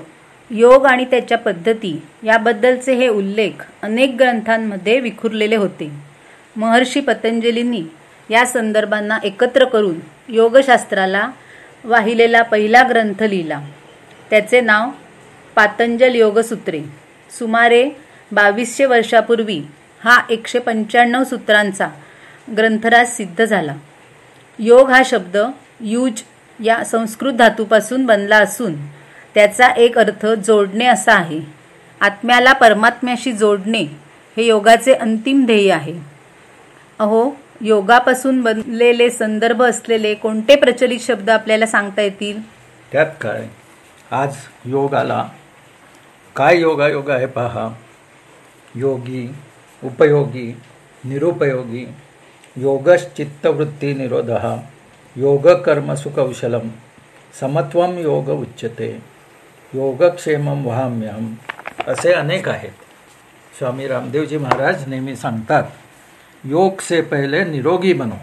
योग 0.54 0.86
आणि 0.86 1.04
त्याच्या 1.04 1.38
पद्धती 1.38 2.02
याबद्दलचे 2.22 2.94
हे 2.94 3.08
उल्लेख 3.08 3.62
अनेक 3.82 4.16
ग्रंथांमध्ये 4.18 5.00
विखुरलेले 5.00 5.56
होते. 5.56 5.90
महर्षी 6.56 7.00
पतंजलींनी 7.00 7.82
या 8.30 8.44
संदर्भांना 8.46 9.18
एकत्र 9.24 9.64
करून 9.64 9.98
योगशास्त्राला 10.28 11.30
वाहिलेला 11.84 12.42
पहिला 12.42 12.82
ग्रंथ 12.88 13.22
लिहिला. 13.22 13.60
त्याचे 14.30 14.60
नाव 14.60 14.90
पातंजल 15.54 16.14
योगसूत्रे. 16.14 16.80
सुमारे 17.38 17.88
बावीसशे 18.32 18.84
वर्षापूर्वी 18.84 19.60
हा 20.04 20.22
एकशे 20.30 20.58
पंच्याण्णव 20.58 21.24
सूत्रांचा 21.24 21.88
ग्रंथराज 22.56 23.08
सिद्ध 23.08 23.44
झाला. 23.44 23.74
योग 24.58 24.90
हा 24.90 25.02
शब्द 25.04 25.36
यूज 25.80 26.22
या 26.60 26.84
संस्कृत 26.84 27.32
धातूपासून 27.32 28.06
बनला 28.06 28.36
असून 28.36 28.74
त्याचा 29.34 29.68
एक 29.68 29.98
अर्थ 29.98 30.26
जोडणे 30.26 30.86
असा 30.86 31.14
आहे. 31.14 31.40
आत्म्याला 32.00 32.52
परमात्म्याशी 32.52 33.32
जोडणे 33.32 33.82
हे 34.36 34.44
योगाचे 34.44 34.94
अंतिम 34.94 35.44
ध्येय 35.44 35.72
आहे. 35.72 35.94
अहो 36.98 37.30
योगापासून 37.60 38.40
बनलेले 38.42 39.10
संदर्भ 39.10 39.62
असलेले 39.62 40.14
कोणते 40.14 40.56
प्रचलित 40.56 41.00
शब्द 41.00 41.30
आपल्याला 41.30 41.66
सांगता 41.66 42.02
येतील? 42.02 42.40
त्यात 42.92 43.06
काय? 43.20 43.46
आज 44.10 44.34
योगाला 44.64 45.24
काय 46.36 46.60
योगायोग 46.60 47.10
आहे 47.10 47.26
पहा. 47.26 47.68
योगी 48.74 49.30
उपयोगी 49.84 50.56
निरुपयोगी 51.04 51.86
योगश्चित्तवृत्ती 52.56 53.92
निरोध 53.94 54.30
योगकर्मसुकौशलम 55.16 56.68
समत्वम 57.40 57.98
योग 57.98 58.28
उच्यते। 58.30 59.11
योगक्षेमम 59.74 60.64
वहाम्यहम. 60.66 61.34
असे 61.88 62.12
अनेक 62.12 62.48
आहेत. 62.48 62.72
स्वामी 63.58 63.86
रामदेवजी 63.88 64.38
महाराज 64.38 64.88
नेहमी 64.88 65.16
सांगतात 65.16 65.62
योग 66.44 66.80
से 66.80 67.00
पहले 67.00 67.44
निरोगी 67.44 67.92
बनो 67.92 68.16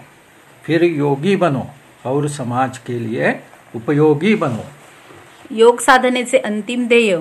फिर 0.64 0.84
योगी 0.84 1.36
बनो 1.36 1.62
और 2.06 2.28
समाज 2.28 2.78
के 2.78 2.98
लिए 3.04 3.32
उपयोगी 3.76 4.34
बनो. 4.36 4.64
योग 5.52 5.80
साधनेचे 5.80 6.38
अंतिम 6.38 6.88
ध्येय 6.88 7.18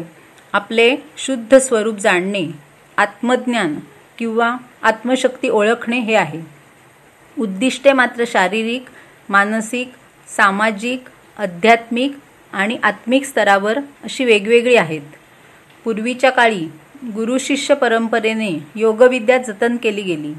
आपले 0.52 0.96
शुद्ध 1.16 1.58
स्वरूप 1.58 1.96
जाणणे 1.96 2.46
आत्मज्ञान 2.96 3.78
किंवा 4.18 4.56
आत्मशक्ती 4.82 5.48
ओळखणे 5.48 5.98
हे 5.98 6.14
आहे. 6.14 6.40
उद्दिष्टे 7.38 7.92
मात्र 7.92 8.24
शारीरिक 8.26 8.84
मानसिक 9.28 9.92
सामाजिक 10.36 11.04
आध्यात्मिक 11.38 12.16
आणि 12.52 12.78
आत्मिक 12.82 13.24
स्तरावर 13.24 13.78
अशी 14.04 14.24
वेगवेगळी 14.24 14.76
आहेत. 14.76 15.00
पूर्वीच्या 15.84 16.30
काळी 16.30 16.68
गुरु 17.04 17.38
शिष्य 17.38 17.74
परंपरेने 17.74 18.50
योगविद्या 18.74 19.38
जतन 19.38 19.76
केली 19.76 20.02
गेली. 20.02 20.34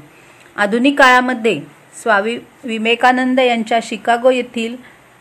आधुनिक 0.56 0.98
काळामध्ये 0.98 1.60
स्वामी 2.02 2.38
विवेकानंद 2.64 3.40
यांच्या 3.40 3.78
शिकागो 3.82 4.30
येथील 4.30 4.76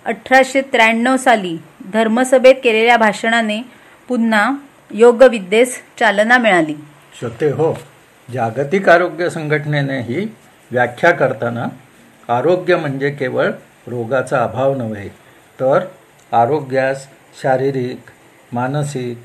अठराशे 0.06 0.62
त्र्याण्णव 0.62 1.18
साली 1.18 1.58
धर्मसभेत 1.94 2.56
केलेल्या 2.64 2.98
भाषणाने 2.98 3.62
पुन्हा 4.08 4.52
योगविद्येस 4.92 5.82
चालना 6.00 6.38
मिळाली. 6.38 6.76
श्रोते 7.20 7.50
हो. 7.52 7.74
जागतिक 8.34 8.90
आरोग्य 8.90 9.30
संघटनेनेही 9.30 10.28
व्याख्या 10.72 11.12
करताना 11.12 11.66
आरोग्य 12.30 12.76
म्हणजे 12.76 13.10
केवळ 13.10 13.52
रोगाचा 13.88 14.44
अभाव 14.44 14.76
नव्हे 14.76 15.08
तर 15.60 15.80
आरोग्यास 16.32 17.08
शारीरिक 17.42 18.10
मानसिक 18.54 19.18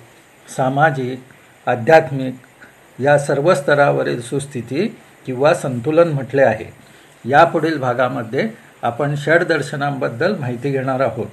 सामाजिक 0.56 1.68
आध्यात्मिक 1.68 2.34
या 2.98 3.18
सर्व 3.18 3.54
स्तरावरील 3.54 4.20
सुस्थिती 4.20 4.86
किंवा 5.26 5.54
संतुलन 5.54 6.08
म्हटले 6.08 6.42
आहे. 6.42 6.72
यापुढील 7.24 7.78
भागामध्ये 7.78 8.48
आपण 8.82 9.14
षडदर्शनांबद्दल 9.16 10.34
माहिती 10.38 10.70
घेणार 10.70 11.00
आहोत. 11.00 11.26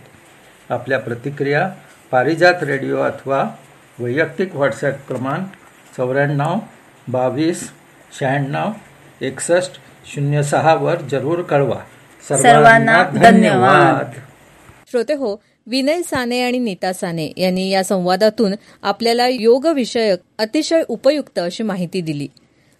आपल्या 0.69 0.99
प्रतिक्रिया 0.99 1.67
पारिजात 2.11 2.63
रेडिओ 2.63 2.97
अथवा 2.97 3.43
वैयक्तिक 3.99 4.55
व्हॉट्सॲप 4.55 5.07
क्रमांक 5.07 5.47
चौऱ्याण्णव 5.97 6.57
बावीस 7.07 7.69
शहाण्णव 8.19 8.71
एकसष्ट 9.25 9.79
शून्य 10.13 10.43
सहावर 10.43 11.01
जरूर 11.11 11.41
कळवा. 11.41 11.79
सर्वांना 12.27 13.03
धन्यवाद. 13.13 14.19
श्रोते 14.91 15.13
हो 15.13 15.35
विनय 15.71 16.01
साने 16.01 16.41
आणि 16.41 16.59
नीता 16.59 16.93
साने 16.93 17.31
यांनी 17.37 17.69
या 17.69 17.83
संवादातून 17.83 18.53
आपल्याला 18.81 19.27
योग 19.27 19.67
विषयक 19.67 20.19
अतिशय 20.37 20.81
उपयुक्त 20.87 21.39
अशी 21.39 21.63
माहिती 21.63 22.01
दिली. 22.01 22.27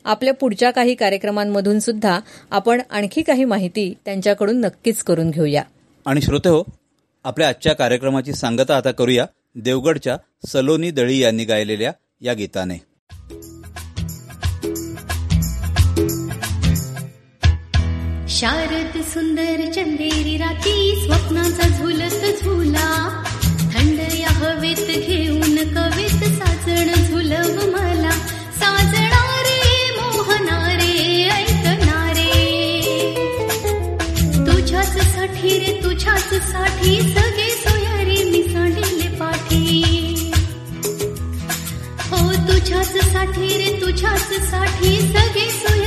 आपल्या 0.05 0.33
पुढच्या 0.33 0.71
काही 0.71 0.95
कार्यक्रमांमधून 0.95 1.79
सुद्धा 1.79 2.19
आपण 2.51 2.81
आणखी 2.89 3.21
काही 3.21 3.45
माहिती 3.45 3.93
त्यांच्याकडून 4.05 4.59
नक्कीच 4.59 5.03
करून 5.03 5.29
घेऊया. 5.29 5.63
आणि 6.05 6.21
श्रोते 6.21 6.49
हो 6.49 6.63
आपल्या 7.23 7.49
आजच्या 7.49 7.73
कार्यक्रमाची 7.73 8.33
सांगता 8.33 8.77
आता 8.77 8.91
करूया 8.91 9.25
देवगडच्या 9.55 10.17
सलोनी 10.47 10.91
दळी 10.91 11.17
यांनी 11.19 11.43
गायलेल्या 11.43 11.91
या 12.21 12.33
गीताने. 12.33 12.90
शारद 18.41 19.01
सुंदर 19.01 19.59
चंदेरी 19.75 20.37
राती 20.37 21.05
स्वप्नाचा 21.05 21.67
झुलत 21.67 22.43
झुला. 22.43 23.23
थंड 23.73 23.99
या 24.13 24.29
हवेत 24.29 24.87
घेऊन 25.07 25.55
कवेत 25.73 26.23
साजण 26.23 26.93
झुलव 27.03 27.69
मला. 27.71 28.09
साजणारे 28.59 29.91
मोहनारे 29.99 31.29
ऐकणारे. 31.29 32.31
तुझ्याच 34.47 34.97
साठी 35.15 35.59
रे 35.59 35.79
तुझ्याच 35.83 36.29
साठी 36.29 37.01
सगळे 37.01 37.49
सोयारे 37.49 38.23
मी 38.23 38.43
सांडिले 38.43 39.15
पाठी. 39.17 40.31
हो 42.11 42.33
तुझ्याच 42.33 42.97
साठी 43.13 43.47
रे 43.47 43.81
तुझ्याच 43.81 44.29
साठी 44.51 44.99
सगळे 45.01 45.49
सोय 45.51 45.80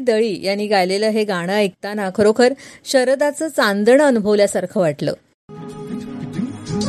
दळी 0.00 0.38
यांनी 0.42 0.66
गायलेलं 0.66 1.10
हे 1.10 1.24
गाणं 1.24 1.52
ऐकताना 1.52 2.08
खरोखर 2.14 2.52
शरदाचं 2.84 3.48
चांदणं 3.48 4.04
अनुभवल्यासारखं 4.04 4.80
वाटलं. 4.80 5.12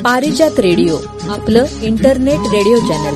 पारिजात 0.04 0.60
रेडिओ 0.60 0.98
आपलं 1.30 1.66
इंटरनेट 1.82 2.48
रेडिओ 2.54 2.80
चॅनल. 2.88 3.16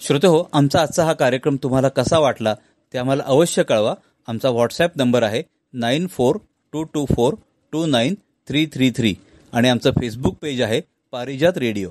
श्रोते 0.00 0.26
हो 0.26 0.42
आमचा 0.52 0.80
आजचा 0.80 1.04
हा 1.04 1.12
कार्यक्रम 1.12 1.56
तुम्हाला 1.62 1.88
कसा 1.88 2.18
वाटला 2.18 2.54
ते 2.94 2.98
आम्हाला 2.98 3.22
अवश्य 3.26 3.62
कळवा. 3.62 3.94
आमचा 4.28 4.50
व्हॉट्सॲप 4.50 4.96
नंबर 4.96 5.22
आहे 5.22 5.42
nine 5.74 6.06
four 6.06 6.36
two 6.72 6.82
two 6.94 7.04
four 7.14 7.34
two 7.72 7.84
nine 7.86 8.14
three 8.48 8.64
three 8.72 8.90
three 8.90 9.14
आणि 9.52 9.68
आमचं 9.68 9.90
फेसबुक 9.90 10.36
पेज 10.42 10.60
आहे 10.62 10.80
पारिजात 11.12 11.58
रेडिओ. 11.58 11.90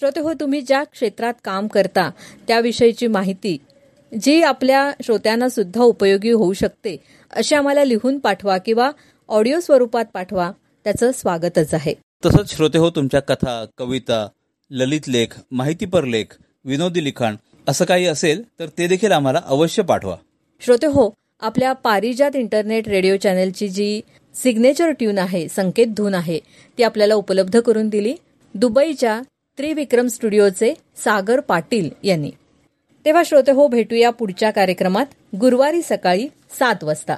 श्रोते 0.00 0.20
हो 0.20 0.32
तुम्ही 0.32 0.60
ज्या 0.60 0.82
क्षेत्रात 0.84 1.34
काम 1.44 1.66
करता 1.66 2.08
त्याविषयीची 2.48 3.06
माहिती 3.06 3.56
जी 4.22 4.42
आपल्या 4.42 4.92
श्रोत्यांना 5.04 5.48
सुद्धा 5.48 5.82
उपयोगी 5.82 6.30
होऊ 6.30 6.52
शकते 6.52 6.96
अशी 7.30 7.54
आम्हाला 7.54 7.84
लिहून 7.84 8.18
पाठवा 8.18 8.58
किंवा 8.58 8.90
ऑडिओ 9.28 9.60
स्वरूपात 9.60 10.04
पाठवा. 10.14 10.50
त्याचं 10.84 11.10
स्वागतच 11.12 11.74
आहे. 11.74 11.94
तसंच 12.24 12.56
श्रोते 12.56 12.78
हो 12.78 12.90
तुमच्या 12.90 13.20
कथा 13.20 13.64
कविता 13.78 14.28
ललित 14.70 15.00
लेख 15.08 15.26
माहितीपर 15.50 16.04
लेख 16.04 16.36
विनोदी 16.64 17.04
लिखाण 17.04 17.36
असं 17.68 17.84
काही 17.84 18.06
असेल 18.06 18.42
तर 18.60 18.66
ते 18.78 18.86
देखील 18.86 19.12
आम्हाला 19.12 19.40
अवश्य 19.46 19.82
पाठवा. 19.82 20.16
श्रोते 20.60 20.86
हो 20.86 21.10
आपल्या 21.40 21.72
पारिजात 21.72 22.36
इंटरनेट 22.36 22.88
रेडिओ 22.88 23.16
चॅनलची 23.16 23.68
जी 23.68 24.00
सिग्नेचर 24.34 24.90
ट्यून 24.90 25.18
आहे 25.18 25.48
संकेत 25.48 25.86
धून 25.86 26.14
आहे 26.14 26.38
ती 26.78 26.82
आपल्याला 26.82 27.14
उपलब्ध 27.14 27.60
करून 27.60 27.88
दिली. 27.88 28.14
दुबईच्या 28.54 29.20
त्रिविक्रम 29.58 30.06
स्टुडिओचे 30.06 30.74
सागर 30.96 31.40
पाटील 31.40 31.90
यांनी. 32.02 32.30
तेव्हा 33.04 33.22
श्रोते 33.26 33.52
हो 33.52 33.68
भेटूया 33.68 34.10
पुढच्या 34.10 34.50
कार्यक्रमात 34.50 35.06
गुरुवारी 35.36 35.82
सकाळी 35.82 36.28
सात 36.58 36.84
वाजता. 36.84 37.14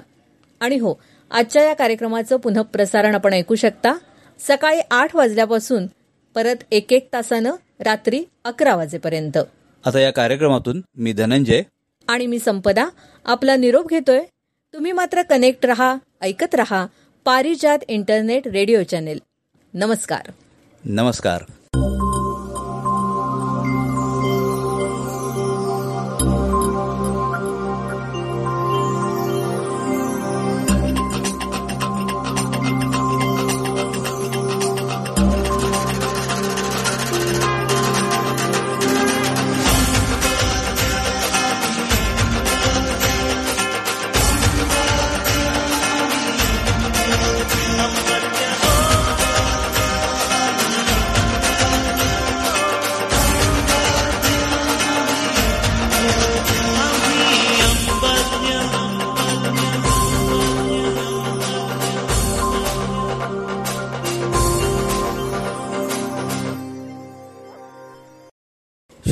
आणि 0.61 0.77
हो 0.77 0.95
आजच्या 1.31 1.65
या 1.65 1.75
कार्यक्रमाचं 1.75 2.37
पुनःप्रसारण 2.37 3.15
आपण 3.15 3.33
ऐकू 3.33 3.55
शकता. 3.55 3.99
सकाळी 4.39 4.81
आठ 4.91 5.17
वाजल्यापासून 5.17 5.87
परत 6.35 6.57
एक 6.71 6.93
एक 6.93 7.09
तासानं 7.13 7.53
रात्री 7.81 8.25
अकरा 8.45 8.77
वाजेपर्यंत. 8.77 9.39
आता 9.87 9.99
या 9.99 10.11
कार्यक्रमातून 10.11 10.81
मी 10.97 11.13
धनंजय. 11.13 11.63
आणि 12.09 12.27
मी 12.27 12.39
संपदा. 12.39 12.87
आपला 13.25 13.57
निरोप 13.57 13.89
घेतोय. 13.89 14.21
तुम्ही 14.73 14.93
मात्र 14.93 15.23
कनेक्ट 15.23 15.67
रहा 15.67 15.97
ऐकत 16.21 16.55
रहा 16.55 16.87
पारिजात 17.25 17.79
इंटरनेट 17.89 18.49
रेडिओ 18.49 18.83
चॅनेल. 18.83 19.19
नमस्कार. 19.75 20.33
नमस्कार. 20.85 21.43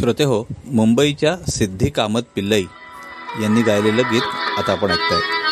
श्रोते 0.05 0.25
हो 0.25 0.43
मुंबईच्या 0.67 1.37
सिद्धी 1.51 1.89
कामत 1.91 2.23
पिल्लई 2.35 2.65
यांनी 3.43 3.63
गायलेलं 3.63 4.03
गीत 4.13 4.59
आता 4.59 4.73
आपण 4.73 4.91
ऐकतायत. 4.91 5.44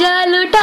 जल 0.00 0.34
उठा 0.40 0.59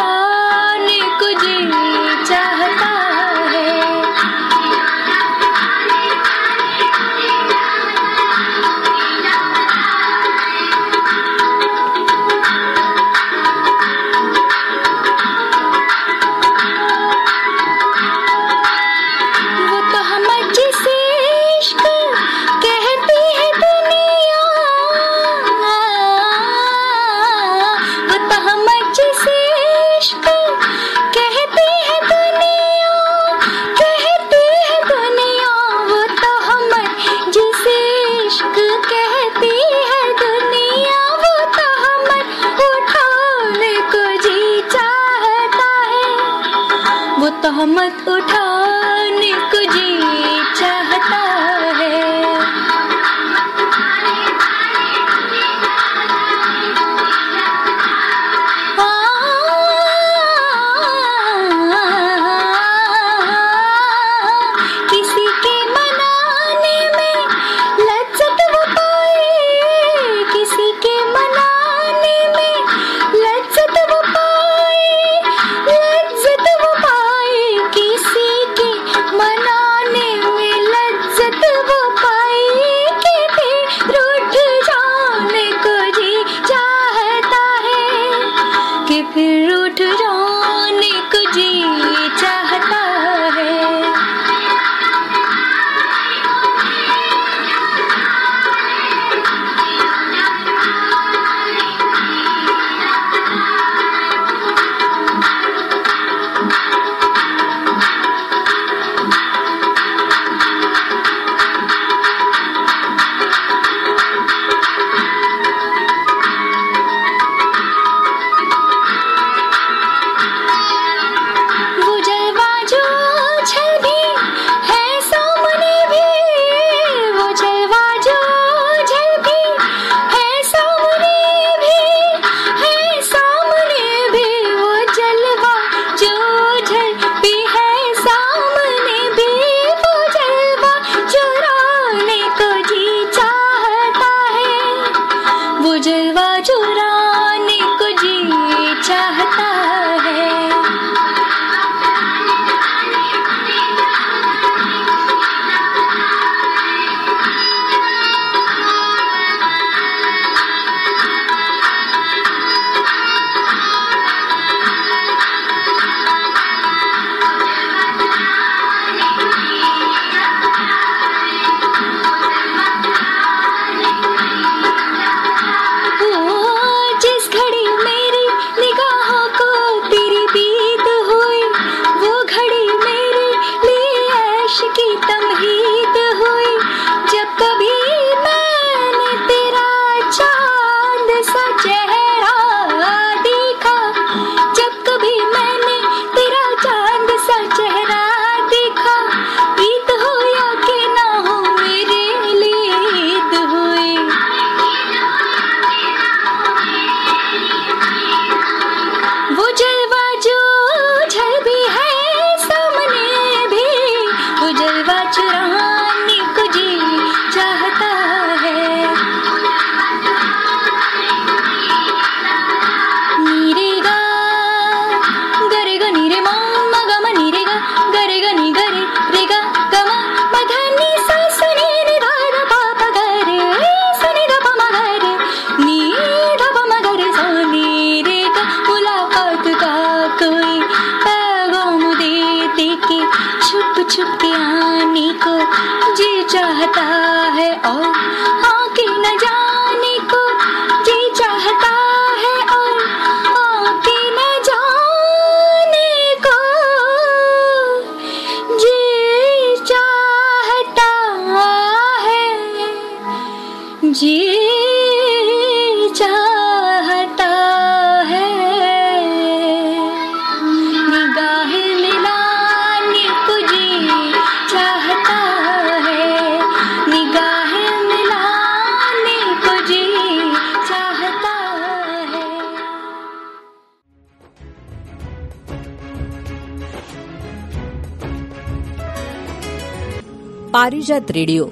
पारिजात 290.68 291.12
रेडिओ 291.12 291.46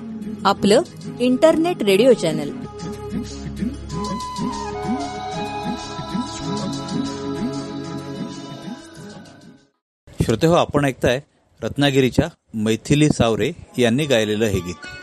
आपलं 0.46 0.82
इंटरनेट 1.20 1.84
रेडिओ 1.84 2.14
चॅनल. 2.14 2.50
श्रोते 10.24 10.48
हो 10.48 10.54
आपण 10.54 10.86
ऐकताय 10.86 11.20
रत्नागिरीच्या 11.64 12.28
मैथिली 12.54 13.10
सावरे 13.10 13.52
यांनी 13.78 14.06
गायलेलं 14.06 14.46
हे 14.46 14.60
गीत. 14.60 14.95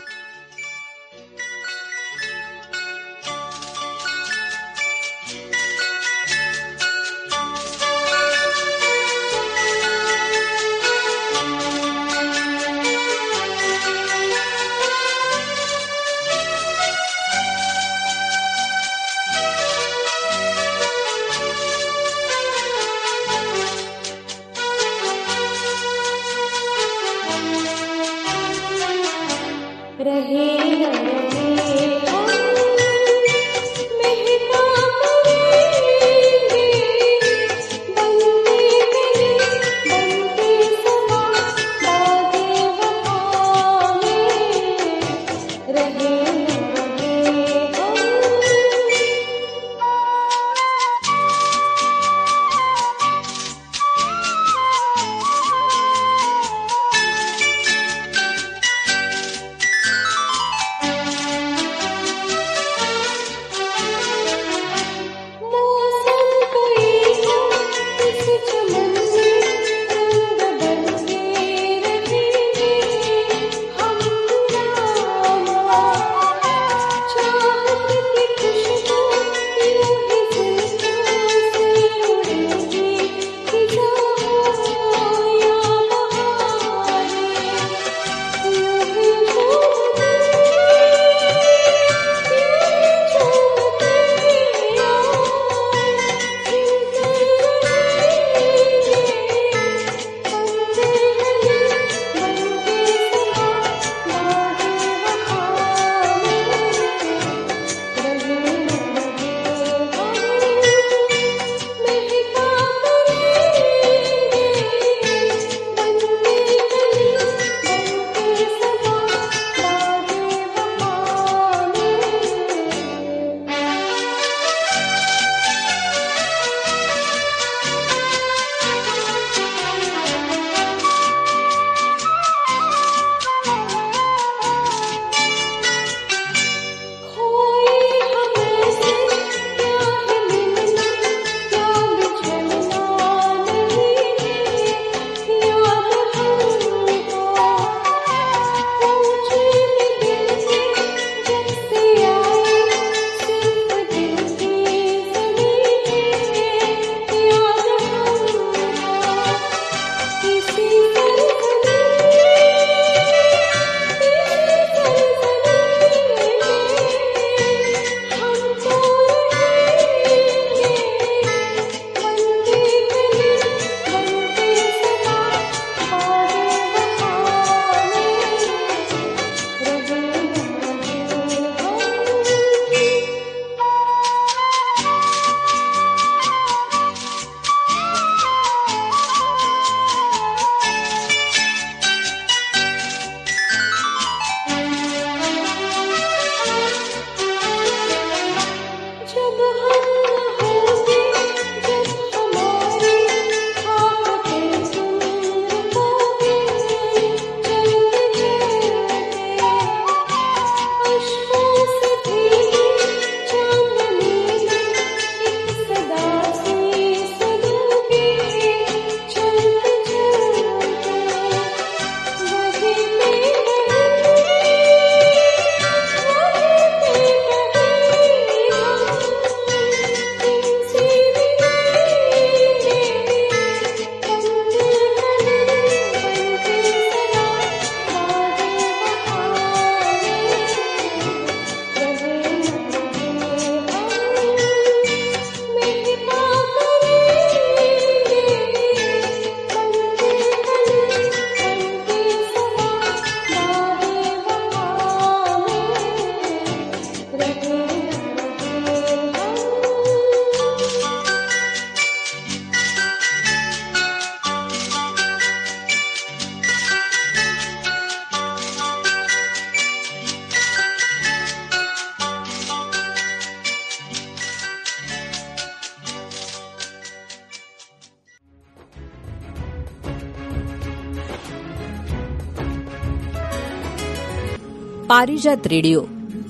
पारिजात 284.93 285.47
रेडिओ 285.47 285.83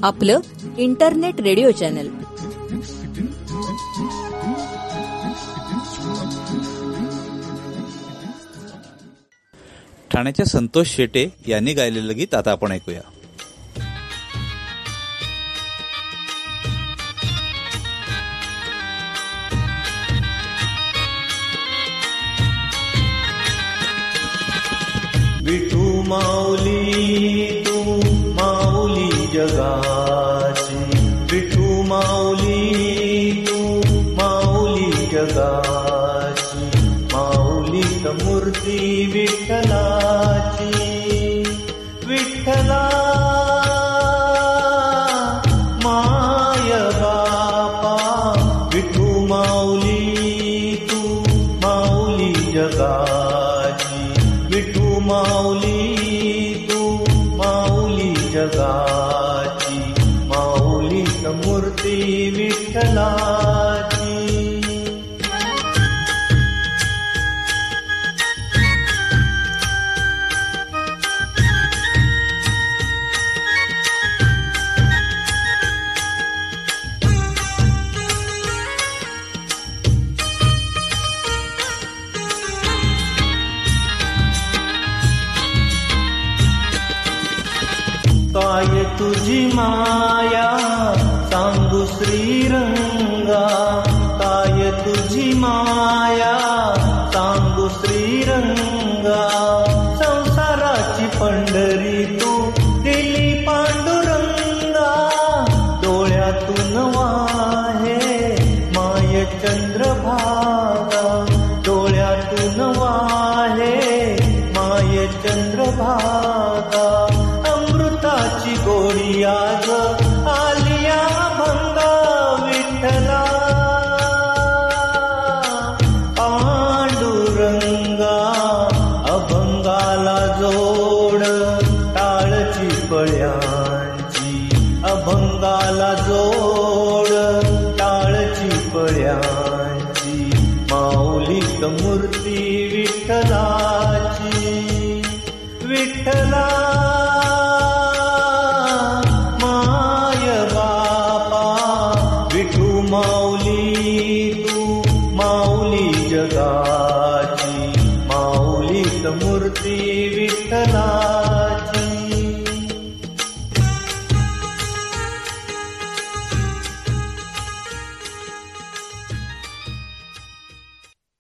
आपलं 0.04 0.40
इंटरनेट 0.78 1.42
रेडिओ 1.42 1.72
चॅनल. 1.72 2.08
ठाण्याच्या 10.12 10.46
संतोष 10.46 10.88
शेटे 10.88 11.28
यांनी 11.48 11.74
गायलेलं 11.74 12.16
गीत 12.16 12.36
आता 12.36 12.52
आपण 12.52 12.72
ऐकूया. 12.72 13.02
கேட்கலாம் 62.74 63.33